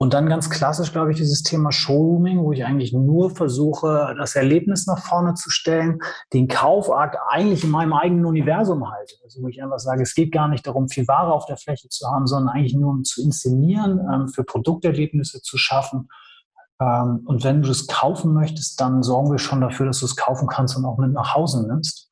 Und 0.04 0.12
dann 0.12 0.28
ganz 0.28 0.50
klassisch, 0.50 0.92
glaube 0.92 1.12
ich, 1.12 1.16
dieses 1.16 1.42
Thema 1.42 1.72
Showrooming, 1.72 2.38
wo 2.38 2.52
ich 2.52 2.62
eigentlich 2.66 2.92
nur 2.92 3.30
versuche, 3.30 4.14
das 4.18 4.36
Erlebnis 4.36 4.86
nach 4.86 4.98
vorne 4.98 5.32
zu 5.32 5.48
stellen, 5.48 5.98
den 6.34 6.46
Kaufakt 6.46 7.16
eigentlich 7.30 7.64
in 7.64 7.70
meinem 7.70 7.94
eigenen 7.94 8.26
Universum 8.26 8.90
halte. 8.90 9.14
Also 9.24 9.40
wo 9.40 9.48
ich 9.48 9.62
einfach 9.62 9.78
sage, 9.78 10.02
es 10.02 10.14
geht 10.14 10.30
gar 10.30 10.48
nicht 10.48 10.66
darum, 10.66 10.90
viel 10.90 11.08
Ware 11.08 11.32
auf 11.32 11.46
der 11.46 11.56
Fläche 11.56 11.88
zu 11.88 12.06
haben, 12.06 12.26
sondern 12.26 12.54
eigentlich 12.54 12.74
nur 12.74 12.90
um 12.90 13.02
zu 13.02 13.22
inszenieren, 13.22 13.98
ähm, 14.12 14.28
für 14.28 14.44
Produkterlebnisse 14.44 15.40
zu 15.40 15.56
schaffen 15.56 16.10
ähm, 16.82 17.22
und 17.24 17.42
wenn 17.42 17.62
du 17.62 17.68
das 17.68 17.86
kaufen 17.86 18.34
möchtest, 18.34 18.78
dann 18.82 19.02
sorgen 19.02 19.30
wir 19.30 19.38
schon 19.38 19.62
dafür, 19.62 19.86
dass 19.86 20.00
du 20.00 20.06
es 20.06 20.16
kaufen 20.16 20.48
kannst 20.48 20.76
und 20.76 20.84
auch 20.84 20.98
mit 20.98 21.12
nach 21.12 21.34
Hause 21.34 21.66
nimmst. 21.66 22.10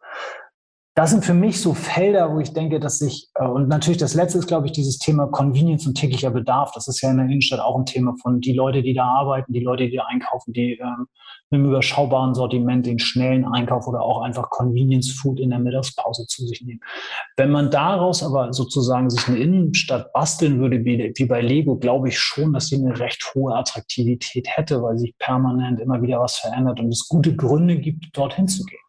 Das 0.94 1.11
sind 1.11 1.24
für 1.24 1.33
mich 1.33 1.59
so 1.59 1.72
Felder, 1.72 2.35
wo 2.35 2.40
ich 2.40 2.52
denke, 2.52 2.78
dass 2.78 3.00
ich, 3.00 3.28
äh, 3.35 3.46
und 3.46 3.68
natürlich 3.68 3.96
das 3.98 4.12
letzte 4.12 4.38
ist, 4.38 4.46
glaube 4.46 4.66
ich, 4.66 4.72
dieses 4.72 4.98
Thema 4.98 5.26
Convenience 5.26 5.87
und 5.87 5.94
täglicher 5.94 6.31
Bedarf. 6.31 6.72
Das 6.74 6.87
ist 6.87 7.00
ja 7.00 7.11
in 7.11 7.16
der 7.16 7.26
Innenstadt 7.26 7.61
auch 7.61 7.78
ein 7.78 7.87
Thema 7.87 8.14
von 8.20 8.40
die 8.40 8.52
Leute, 8.52 8.83
die 8.83 8.92
da 8.92 9.07
arbeiten, 9.07 9.55
die 9.55 9.61
Leute, 9.61 9.88
die 9.88 9.96
da 9.96 10.05
einkaufen, 10.05 10.52
die 10.52 10.78
ähm, 10.78 11.07
mit 11.50 11.61
einem 11.61 11.70
überschaubaren 11.70 12.35
Sortiment 12.35 12.85
den 12.85 12.98
schnellen 12.98 13.46
Einkauf 13.46 13.87
oder 13.87 14.02
auch 14.02 14.20
einfach 14.20 14.50
Convenience 14.50 15.12
Food 15.12 15.40
in 15.40 15.48
der 15.48 15.61
Mittagspause 15.61 16.26
zu 16.26 16.46
sich 16.46 16.61
nehmen. 16.62 16.81
Wenn 17.38 17.50
man 17.50 17.70
daraus 17.70 18.22
aber 18.22 18.52
sozusagen 18.52 19.09
sich 19.09 19.26
eine 19.28 19.38
Innenstadt 19.38 20.12
basteln 20.12 20.61
würde, 20.61 20.85
wie 20.85 21.24
bei 21.24 21.40
Lego, 21.40 21.76
glaube 21.76 22.09
ich 22.09 22.18
schon, 22.18 22.52
dass 22.52 22.66
sie 22.66 22.76
eine 22.76 22.98
recht 22.98 23.35
hohe 23.35 23.55
Attraktivität 23.55 24.46
hätte, 24.48 24.83
weil 24.83 24.98
sich 24.98 25.16
permanent 25.18 25.81
immer 25.81 26.02
wieder 26.02 26.20
was 26.20 26.37
verändert 26.37 26.81
und 26.81 26.88
es 26.88 27.09
gute 27.09 27.35
Gründe 27.35 27.78
gibt, 27.78 28.16
dorthin 28.16 28.48
zu 28.48 28.64
gehen. 28.64 28.81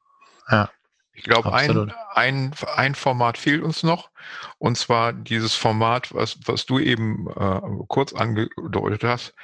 Ja. 0.49 0.69
Ich 1.13 1.23
glaube, 1.23 1.53
ein, 1.53 1.93
ein, 2.13 2.55
ein 2.75 2.95
Format 2.95 3.37
fehlt 3.37 3.61
uns 3.61 3.83
noch. 3.83 4.09
Und 4.57 4.77
zwar 4.77 5.13
dieses 5.13 5.53
Format, 5.53 6.13
was, 6.13 6.39
was 6.45 6.65
du 6.65 6.79
eben 6.79 7.27
äh, 7.29 7.61
kurz 7.87 8.13
angedeutet 8.13 9.03
hast, 9.03 9.35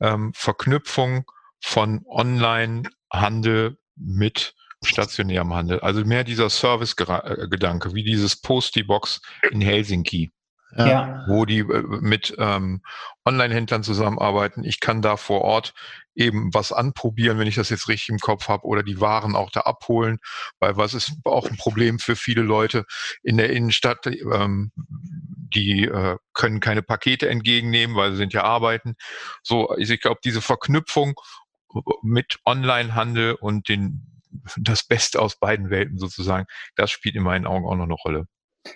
ähm, 0.00 0.32
Verknüpfung 0.34 1.24
von 1.60 2.04
Online-Handel 2.06 3.76
mit 3.96 4.54
stationärem 4.84 5.52
Handel. 5.52 5.80
Also 5.80 6.04
mehr 6.04 6.22
dieser 6.22 6.48
Service-Gedanke, 6.48 7.94
wie 7.94 8.04
dieses 8.04 8.40
Postie-Box 8.40 9.20
in 9.50 9.60
Helsinki. 9.60 10.32
Ja. 10.76 11.24
wo 11.28 11.46
die 11.46 11.60
äh, 11.60 11.82
mit 12.00 12.34
ähm, 12.38 12.82
Online-Händlern 13.24 13.82
zusammenarbeiten. 13.82 14.62
Ich 14.62 14.80
kann 14.80 15.00
da 15.00 15.16
vor 15.16 15.40
Ort 15.40 15.72
eben 16.16 16.52
was 16.52 16.72
anprobieren, 16.72 17.38
wenn 17.38 17.46
ich 17.46 17.54
das 17.54 17.70
jetzt 17.70 17.88
richtig 17.88 18.08
im 18.08 18.18
Kopf 18.18 18.48
habe, 18.48 18.64
oder 18.64 18.82
die 18.82 19.00
Waren 19.00 19.36
auch 19.36 19.50
da 19.50 19.60
abholen, 19.60 20.18
weil 20.58 20.76
was 20.76 20.94
ist 20.94 21.12
auch 21.24 21.48
ein 21.48 21.56
Problem 21.56 21.98
für 21.98 22.16
viele 22.16 22.42
Leute 22.42 22.84
in 23.22 23.36
der 23.36 23.50
Innenstadt, 23.50 24.06
ähm, 24.06 24.72
die 24.76 25.84
äh, 25.84 26.16
können 26.34 26.60
keine 26.60 26.82
Pakete 26.82 27.28
entgegennehmen, 27.28 27.96
weil 27.96 28.12
sie 28.12 28.16
sind 28.16 28.32
ja 28.32 28.44
arbeiten. 28.44 28.96
So, 29.42 29.68
also 29.68 29.92
ich 29.92 30.00
glaube, 30.00 30.20
diese 30.24 30.40
Verknüpfung 30.40 31.14
mit 32.02 32.38
Online-Handel 32.44 33.34
und 33.34 33.68
den 33.68 34.12
das 34.56 34.84
Beste 34.84 35.20
aus 35.20 35.38
beiden 35.38 35.70
Welten 35.70 35.98
sozusagen, 35.98 36.46
das 36.74 36.90
spielt 36.90 37.14
in 37.14 37.22
meinen 37.22 37.46
Augen 37.46 37.66
auch 37.66 37.76
noch 37.76 37.84
eine 37.84 37.94
Rolle. 37.94 38.26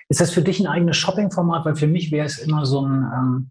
Ist 0.09 0.20
das 0.20 0.33
für 0.33 0.42
dich 0.42 0.61
ein 0.61 0.66
eigenes 0.66 0.96
Shopping-Format? 0.96 1.64
Weil 1.64 1.76
für 1.76 1.87
mich 1.87 2.11
wäre 2.11 2.26
es 2.26 2.38
immer 2.38 2.64
so, 2.64 2.87
ein, 2.87 3.11
ähm, 3.12 3.50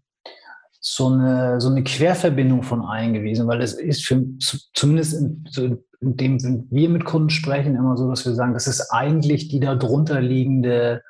so, 0.80 1.08
eine, 1.08 1.60
so 1.60 1.68
eine 1.68 1.84
Querverbindung 1.84 2.62
von 2.62 2.82
allen 2.82 3.12
gewesen, 3.12 3.46
weil 3.46 3.60
es 3.60 3.74
ist 3.74 4.04
für, 4.04 4.24
zumindest 4.72 5.14
in, 5.14 5.44
so 5.48 5.64
in 6.00 6.16
dem, 6.16 6.42
wenn 6.42 6.66
wir 6.70 6.88
mit 6.88 7.04
Kunden 7.04 7.28
sprechen, 7.28 7.76
immer 7.76 7.96
so, 7.96 8.08
dass 8.08 8.24
wir 8.24 8.34
sagen, 8.34 8.54
das 8.54 8.66
ist 8.66 8.90
eigentlich 8.90 9.48
die 9.48 9.60
darunter 9.60 10.20
liegende 10.20 11.02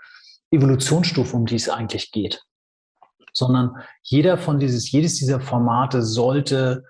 Evolutionsstufe, 0.50 1.36
um 1.36 1.46
die 1.46 1.54
es 1.54 1.68
eigentlich 1.68 2.10
geht. 2.10 2.42
Sondern 3.32 3.76
jeder 4.02 4.36
von 4.36 4.58
dieses, 4.58 4.90
jedes 4.90 5.16
dieser 5.16 5.40
Formate 5.40 6.02
sollte 6.02 6.82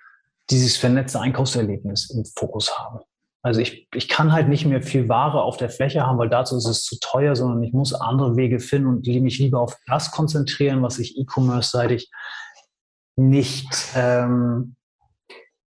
dieses 0.49 0.79
vernetzte 0.79 1.21
Einkaufserlebnis 1.21 2.09
im 2.11 2.25
Fokus 2.25 2.79
haben. 2.79 3.01
Also 3.43 3.61
ich, 3.61 3.89
ich 3.95 4.09
kann 4.09 4.33
halt 4.33 4.49
nicht 4.49 4.67
mehr 4.67 4.83
viel 4.83 5.09
Ware 5.09 5.43
auf 5.43 5.57
der 5.59 5.71
Fläche 5.71 6.07
haben, 6.07 6.19
weil 6.19 6.29
dazu 6.29 6.57
ist 6.57 6.67
es 6.67 6.85
zu 6.85 6.99
teuer, 7.01 7.37
sondern 7.37 7.63
ich 7.63 7.73
muss 7.73 7.95
andere 7.95 8.37
Wege 8.37 8.61
finden 8.61 8.89
und 8.89 9.07
mich 9.07 9.39
lieber 9.39 9.61
auf 9.61 9.77
das 9.87 10.11
konzentrieren, 10.11 10.83
was 10.83 10.99
ich 10.99 11.19
E-Commerce-seitig 11.19 12.11
nicht 13.29 13.69
ähm, 13.95 14.77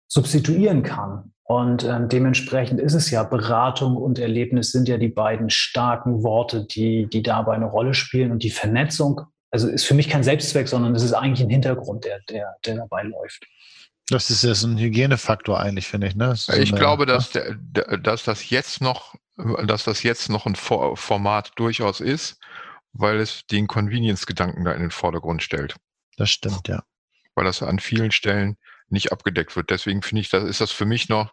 substituieren 0.08 0.82
kann. 0.82 1.32
Und 1.44 1.84
ähm, 1.84 2.08
dementsprechend 2.08 2.80
ist 2.80 2.94
es 2.94 3.10
ja 3.10 3.24
Beratung 3.24 3.96
und 3.96 4.18
Erlebnis 4.18 4.72
sind 4.72 4.88
ja 4.88 4.96
die 4.96 5.08
beiden 5.08 5.50
starken 5.50 6.22
Worte, 6.22 6.64
die, 6.64 7.08
die 7.08 7.22
dabei 7.22 7.54
eine 7.54 7.66
Rolle 7.66 7.94
spielen. 7.94 8.30
Und 8.30 8.42
die 8.42 8.50
Vernetzung, 8.50 9.20
also 9.50 9.68
ist 9.68 9.84
für 9.84 9.94
mich 9.94 10.08
kein 10.08 10.22
Selbstzweck, 10.22 10.68
sondern 10.68 10.94
es 10.94 11.02
ist 11.02 11.12
eigentlich 11.12 11.42
ein 11.46 11.50
Hintergrund, 11.50 12.04
der, 12.04 12.20
der, 12.28 12.56
der 12.64 12.76
dabei 12.76 13.02
läuft. 13.02 13.46
Das 14.08 14.30
ist 14.30 14.44
ja 14.44 14.54
so 14.54 14.66
ein 14.66 14.78
Hygienefaktor 14.78 15.60
eigentlich, 15.60 15.86
finde 15.86 16.06
ich. 16.06 16.16
Ne? 16.16 16.34
So 16.36 16.52
ich 16.52 16.70
eine, 16.70 16.78
glaube, 16.78 17.06
dass, 17.06 17.30
der, 17.30 17.56
dass 17.98 18.24
das 18.24 18.50
jetzt 18.50 18.80
noch, 18.80 19.14
dass 19.66 19.84
das 19.84 20.02
jetzt 20.02 20.28
noch 20.28 20.46
ein 20.46 20.56
Format 20.56 21.52
durchaus 21.56 22.00
ist, 22.00 22.38
weil 22.92 23.18
es 23.18 23.46
den 23.46 23.66
Convenience-Gedanken 23.66 24.64
da 24.64 24.72
in 24.72 24.80
den 24.80 24.90
Vordergrund 24.90 25.42
stellt. 25.42 25.76
Das 26.16 26.30
stimmt, 26.30 26.68
ja. 26.68 26.82
Weil 27.34 27.44
das 27.44 27.62
an 27.62 27.78
vielen 27.78 28.10
Stellen 28.10 28.56
nicht 28.88 29.12
abgedeckt 29.12 29.56
wird. 29.56 29.70
Deswegen 29.70 30.02
finde 30.02 30.20
ich, 30.20 30.30
das 30.30 30.44
ist 30.44 30.60
das 30.60 30.70
für 30.70 30.84
mich 30.84 31.08
noch, 31.08 31.32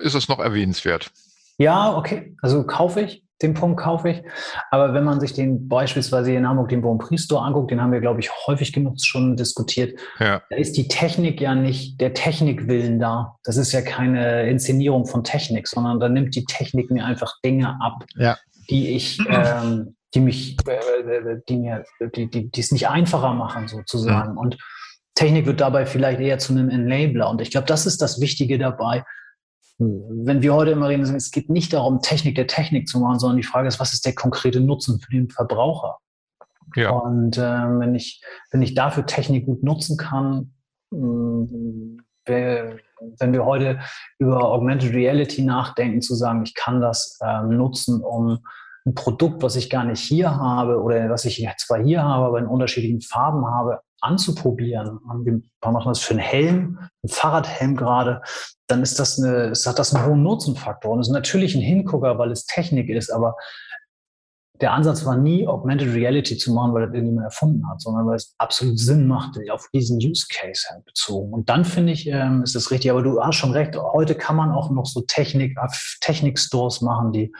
ist 0.00 0.14
es 0.14 0.28
noch 0.28 0.38
erwähnenswert. 0.38 1.10
Ja, 1.58 1.96
okay. 1.96 2.36
Also 2.40 2.64
kaufe 2.64 3.00
ich 3.00 3.24
den 3.42 3.54
Punkt 3.54 3.80
kaufe 3.80 4.10
ich. 4.10 4.22
Aber 4.70 4.94
wenn 4.94 5.04
man 5.04 5.20
sich 5.20 5.32
den 5.32 5.68
beispielsweise 5.68 6.32
in 6.32 6.48
Hamburg 6.48 6.68
den 6.68 6.82
Bonprix 6.82 7.24
Store 7.24 7.44
anguckt, 7.44 7.70
den 7.70 7.80
haben 7.80 7.92
wir, 7.92 8.00
glaube 8.00 8.20
ich, 8.20 8.30
häufig 8.46 8.72
genug 8.72 8.96
schon 9.02 9.36
diskutiert, 9.36 9.98
ja. 10.18 10.42
da 10.48 10.56
ist 10.56 10.76
die 10.76 10.88
Technik 10.88 11.40
ja 11.40 11.54
nicht 11.54 12.00
der 12.00 12.14
Technikwillen 12.14 12.98
da. 12.98 13.36
Das 13.44 13.56
ist 13.56 13.72
ja 13.72 13.82
keine 13.82 14.48
Inszenierung 14.48 15.06
von 15.06 15.24
Technik, 15.24 15.68
sondern 15.68 16.00
da 16.00 16.08
nimmt 16.08 16.34
die 16.34 16.44
Technik 16.44 16.90
mir 16.90 17.04
einfach 17.04 17.34
Dinge 17.44 17.76
ab, 17.80 18.04
ja. 18.14 18.38
die 18.70 18.94
ich, 18.94 19.18
ähm, 19.28 19.96
die 20.14 20.20
mich, 20.20 20.56
äh, 20.66 21.36
die 21.48 21.56
mir, 21.56 21.84
die, 22.14 22.30
die, 22.30 22.50
die 22.50 22.60
es 22.60 22.72
nicht 22.72 22.88
einfacher 22.88 23.34
machen, 23.34 23.68
sozusagen. 23.68 24.34
Ja. 24.34 24.40
Und 24.40 24.56
Technik 25.14 25.46
wird 25.46 25.60
dabei 25.60 25.86
vielleicht 25.86 26.20
eher 26.20 26.38
zu 26.38 26.52
einem 26.52 26.70
Enabler. 26.70 27.30
Und 27.30 27.40
ich 27.40 27.50
glaube, 27.50 27.66
das 27.66 27.86
ist 27.86 28.00
das 28.00 28.20
Wichtige 28.20 28.58
dabei, 28.58 29.04
wenn 29.78 30.42
wir 30.42 30.54
heute 30.54 30.72
immer 30.72 30.88
reden, 30.88 31.02
es 31.14 31.30
geht 31.30 31.50
nicht 31.50 31.72
darum, 31.72 32.00
Technik 32.00 32.34
der 32.36 32.46
Technik 32.46 32.88
zu 32.88 33.00
machen, 33.00 33.18
sondern 33.18 33.38
die 33.38 33.42
Frage 33.42 33.68
ist, 33.68 33.80
was 33.80 33.92
ist 33.92 34.04
der 34.04 34.14
konkrete 34.14 34.60
Nutzen 34.60 35.00
für 35.00 35.10
den 35.10 35.28
Verbraucher? 35.30 35.98
Ja. 36.76 36.90
Und 36.90 37.36
äh, 37.36 37.40
wenn, 37.40 37.94
ich, 37.94 38.22
wenn 38.50 38.62
ich 38.62 38.74
dafür 38.74 39.06
Technik 39.06 39.46
gut 39.46 39.62
nutzen 39.62 39.96
kann, 39.96 40.52
äh, 40.92 42.76
wenn 43.18 43.32
wir 43.32 43.44
heute 43.44 43.80
über 44.18 44.44
Augmented 44.44 44.94
Reality 44.94 45.42
nachdenken, 45.42 46.02
zu 46.02 46.14
sagen, 46.14 46.44
ich 46.44 46.54
kann 46.54 46.80
das 46.80 47.18
äh, 47.20 47.42
nutzen, 47.42 48.02
um 48.02 48.38
ein 48.86 48.94
Produkt, 48.94 49.42
was 49.42 49.56
ich 49.56 49.70
gar 49.70 49.84
nicht 49.84 50.00
hier 50.00 50.36
habe 50.36 50.80
oder 50.80 51.08
was 51.10 51.24
ich 51.24 51.46
zwar 51.58 51.82
hier 51.82 52.02
habe, 52.02 52.26
aber 52.26 52.38
in 52.38 52.46
unterschiedlichen 52.46 53.00
Farben 53.00 53.46
habe, 53.46 53.80
anzuprobieren. 54.02 54.98
Wir 55.24 55.40
machen 55.70 55.88
das 55.88 56.00
für 56.00 56.14
einen 56.14 56.20
Helm, 56.20 56.78
einen 56.78 57.08
Fahrradhelm 57.08 57.76
gerade, 57.76 58.22
dann 58.66 58.82
ist 58.82 58.98
das 58.98 59.18
eine, 59.18 59.50
es 59.50 59.66
hat 59.66 59.78
das 59.78 59.94
einen 59.94 60.06
hohen 60.06 60.22
Nutzenfaktor. 60.22 60.92
Und 60.92 61.00
es 61.00 61.08
ist 61.08 61.12
natürlich 61.12 61.54
ein 61.54 61.60
Hingucker, 61.60 62.18
weil 62.18 62.30
es 62.30 62.46
Technik 62.46 62.88
ist, 62.88 63.10
aber 63.10 63.36
der 64.60 64.72
Ansatz 64.72 65.04
war 65.04 65.16
nie, 65.16 65.46
Augmented 65.46 65.92
Reality 65.92 66.36
zu 66.36 66.52
machen, 66.52 66.72
weil 66.72 66.86
das 66.86 66.94
irgendjemand 66.94 67.24
erfunden 67.24 67.68
hat, 67.68 67.80
sondern 67.80 68.06
weil 68.06 68.14
es 68.14 68.34
absolut 68.38 68.78
Sinn 68.78 69.08
macht, 69.08 69.36
auf 69.50 69.68
diesen 69.74 69.98
Use 69.98 70.26
Case 70.30 70.66
halt 70.70 70.84
bezogen. 70.84 71.32
Und 71.32 71.48
dann 71.48 71.64
finde 71.64 71.92
ich, 71.92 72.06
ähm, 72.06 72.42
ist 72.44 72.54
das 72.54 72.70
richtig. 72.70 72.92
Aber 72.92 73.02
du 73.02 73.20
hast 73.20 73.34
schon 73.34 73.50
recht, 73.50 73.76
heute 73.76 74.14
kann 74.14 74.36
man 74.36 74.52
auch 74.52 74.70
noch 74.70 74.86
so 74.86 75.00
Technik, 75.00 75.58
Technik-Stores 76.00 76.80
machen, 76.80 77.12
die 77.12 77.32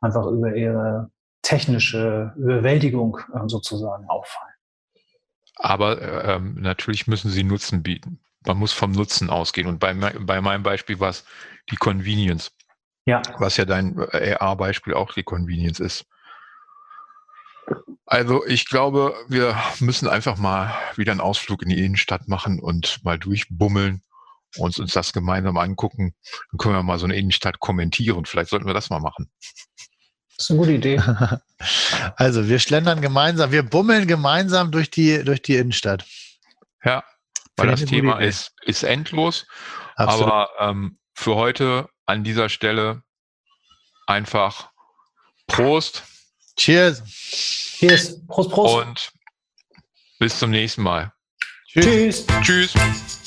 einfach 0.00 0.26
über 0.26 0.56
ihre 0.56 1.10
technische 1.42 2.32
Überwältigung 2.36 3.18
ähm, 3.34 3.48
sozusagen 3.48 4.08
auffallen. 4.08 4.49
Aber 5.62 6.24
ähm, 6.24 6.54
natürlich 6.58 7.06
müssen 7.06 7.30
sie 7.30 7.44
Nutzen 7.44 7.82
bieten. 7.82 8.18
Man 8.46 8.56
muss 8.56 8.72
vom 8.72 8.92
Nutzen 8.92 9.28
ausgehen. 9.28 9.66
Und 9.68 9.78
bei, 9.78 9.92
bei 9.92 10.40
meinem 10.40 10.62
Beispiel 10.62 10.98
war 10.98 11.10
es 11.10 11.24
die 11.70 11.76
Convenience. 11.76 12.52
Ja. 13.04 13.22
Was 13.38 13.56
ja 13.58 13.66
dein 13.66 13.98
AR-Beispiel 13.98 14.94
auch 14.94 15.12
die 15.12 15.22
Convenience 15.22 15.80
ist. 15.80 16.06
Also 18.06 18.44
ich 18.46 18.68
glaube, 18.68 19.14
wir 19.28 19.56
müssen 19.78 20.08
einfach 20.08 20.36
mal 20.36 20.74
wieder 20.96 21.12
einen 21.12 21.20
Ausflug 21.20 21.62
in 21.62 21.68
die 21.68 21.84
Innenstadt 21.84 22.26
machen 22.26 22.58
und 22.58 23.04
mal 23.04 23.18
durchbummeln 23.18 24.02
und 24.56 24.78
uns 24.78 24.92
das 24.92 25.12
gemeinsam 25.12 25.58
angucken. 25.58 26.14
Dann 26.50 26.58
können 26.58 26.74
wir 26.74 26.82
mal 26.82 26.98
so 26.98 27.04
eine 27.04 27.16
Innenstadt 27.16 27.60
kommentieren. 27.60 28.24
Vielleicht 28.24 28.50
sollten 28.50 28.66
wir 28.66 28.74
das 28.74 28.90
mal 28.90 29.00
machen. 29.00 29.30
Das 30.40 30.46
ist 30.46 30.50
eine 30.52 30.58
gute 30.60 30.72
Idee. 30.72 31.02
Also 32.16 32.48
wir 32.48 32.58
schlendern 32.58 33.02
gemeinsam, 33.02 33.52
wir 33.52 33.62
bummeln 33.62 34.06
gemeinsam 34.06 34.70
durch 34.70 34.90
die, 34.90 35.22
durch 35.22 35.42
die 35.42 35.56
Innenstadt. 35.56 36.06
Ja, 36.82 37.04
weil 37.56 37.66
das 37.66 37.84
Thema 37.84 38.16
Idee. 38.16 38.28
ist, 38.28 38.54
ist 38.62 38.82
endlos. 38.82 39.46
Absolut. 39.96 40.32
Aber 40.32 40.48
ähm, 40.58 40.98
für 41.12 41.34
heute 41.34 41.90
an 42.06 42.24
dieser 42.24 42.48
Stelle 42.48 43.02
einfach 44.06 44.70
Prost 45.46 46.02
Cheers. 46.56 47.02
Cheers. 47.04 48.26
Prost, 48.26 48.50
Prost. 48.50 48.74
und 48.76 49.12
bis 50.18 50.38
zum 50.38 50.50
nächsten 50.50 50.82
Mal. 50.82 51.12
Tschüss. 51.68 52.24
Tschüss. 52.42 52.72
Tschüss. 52.72 53.20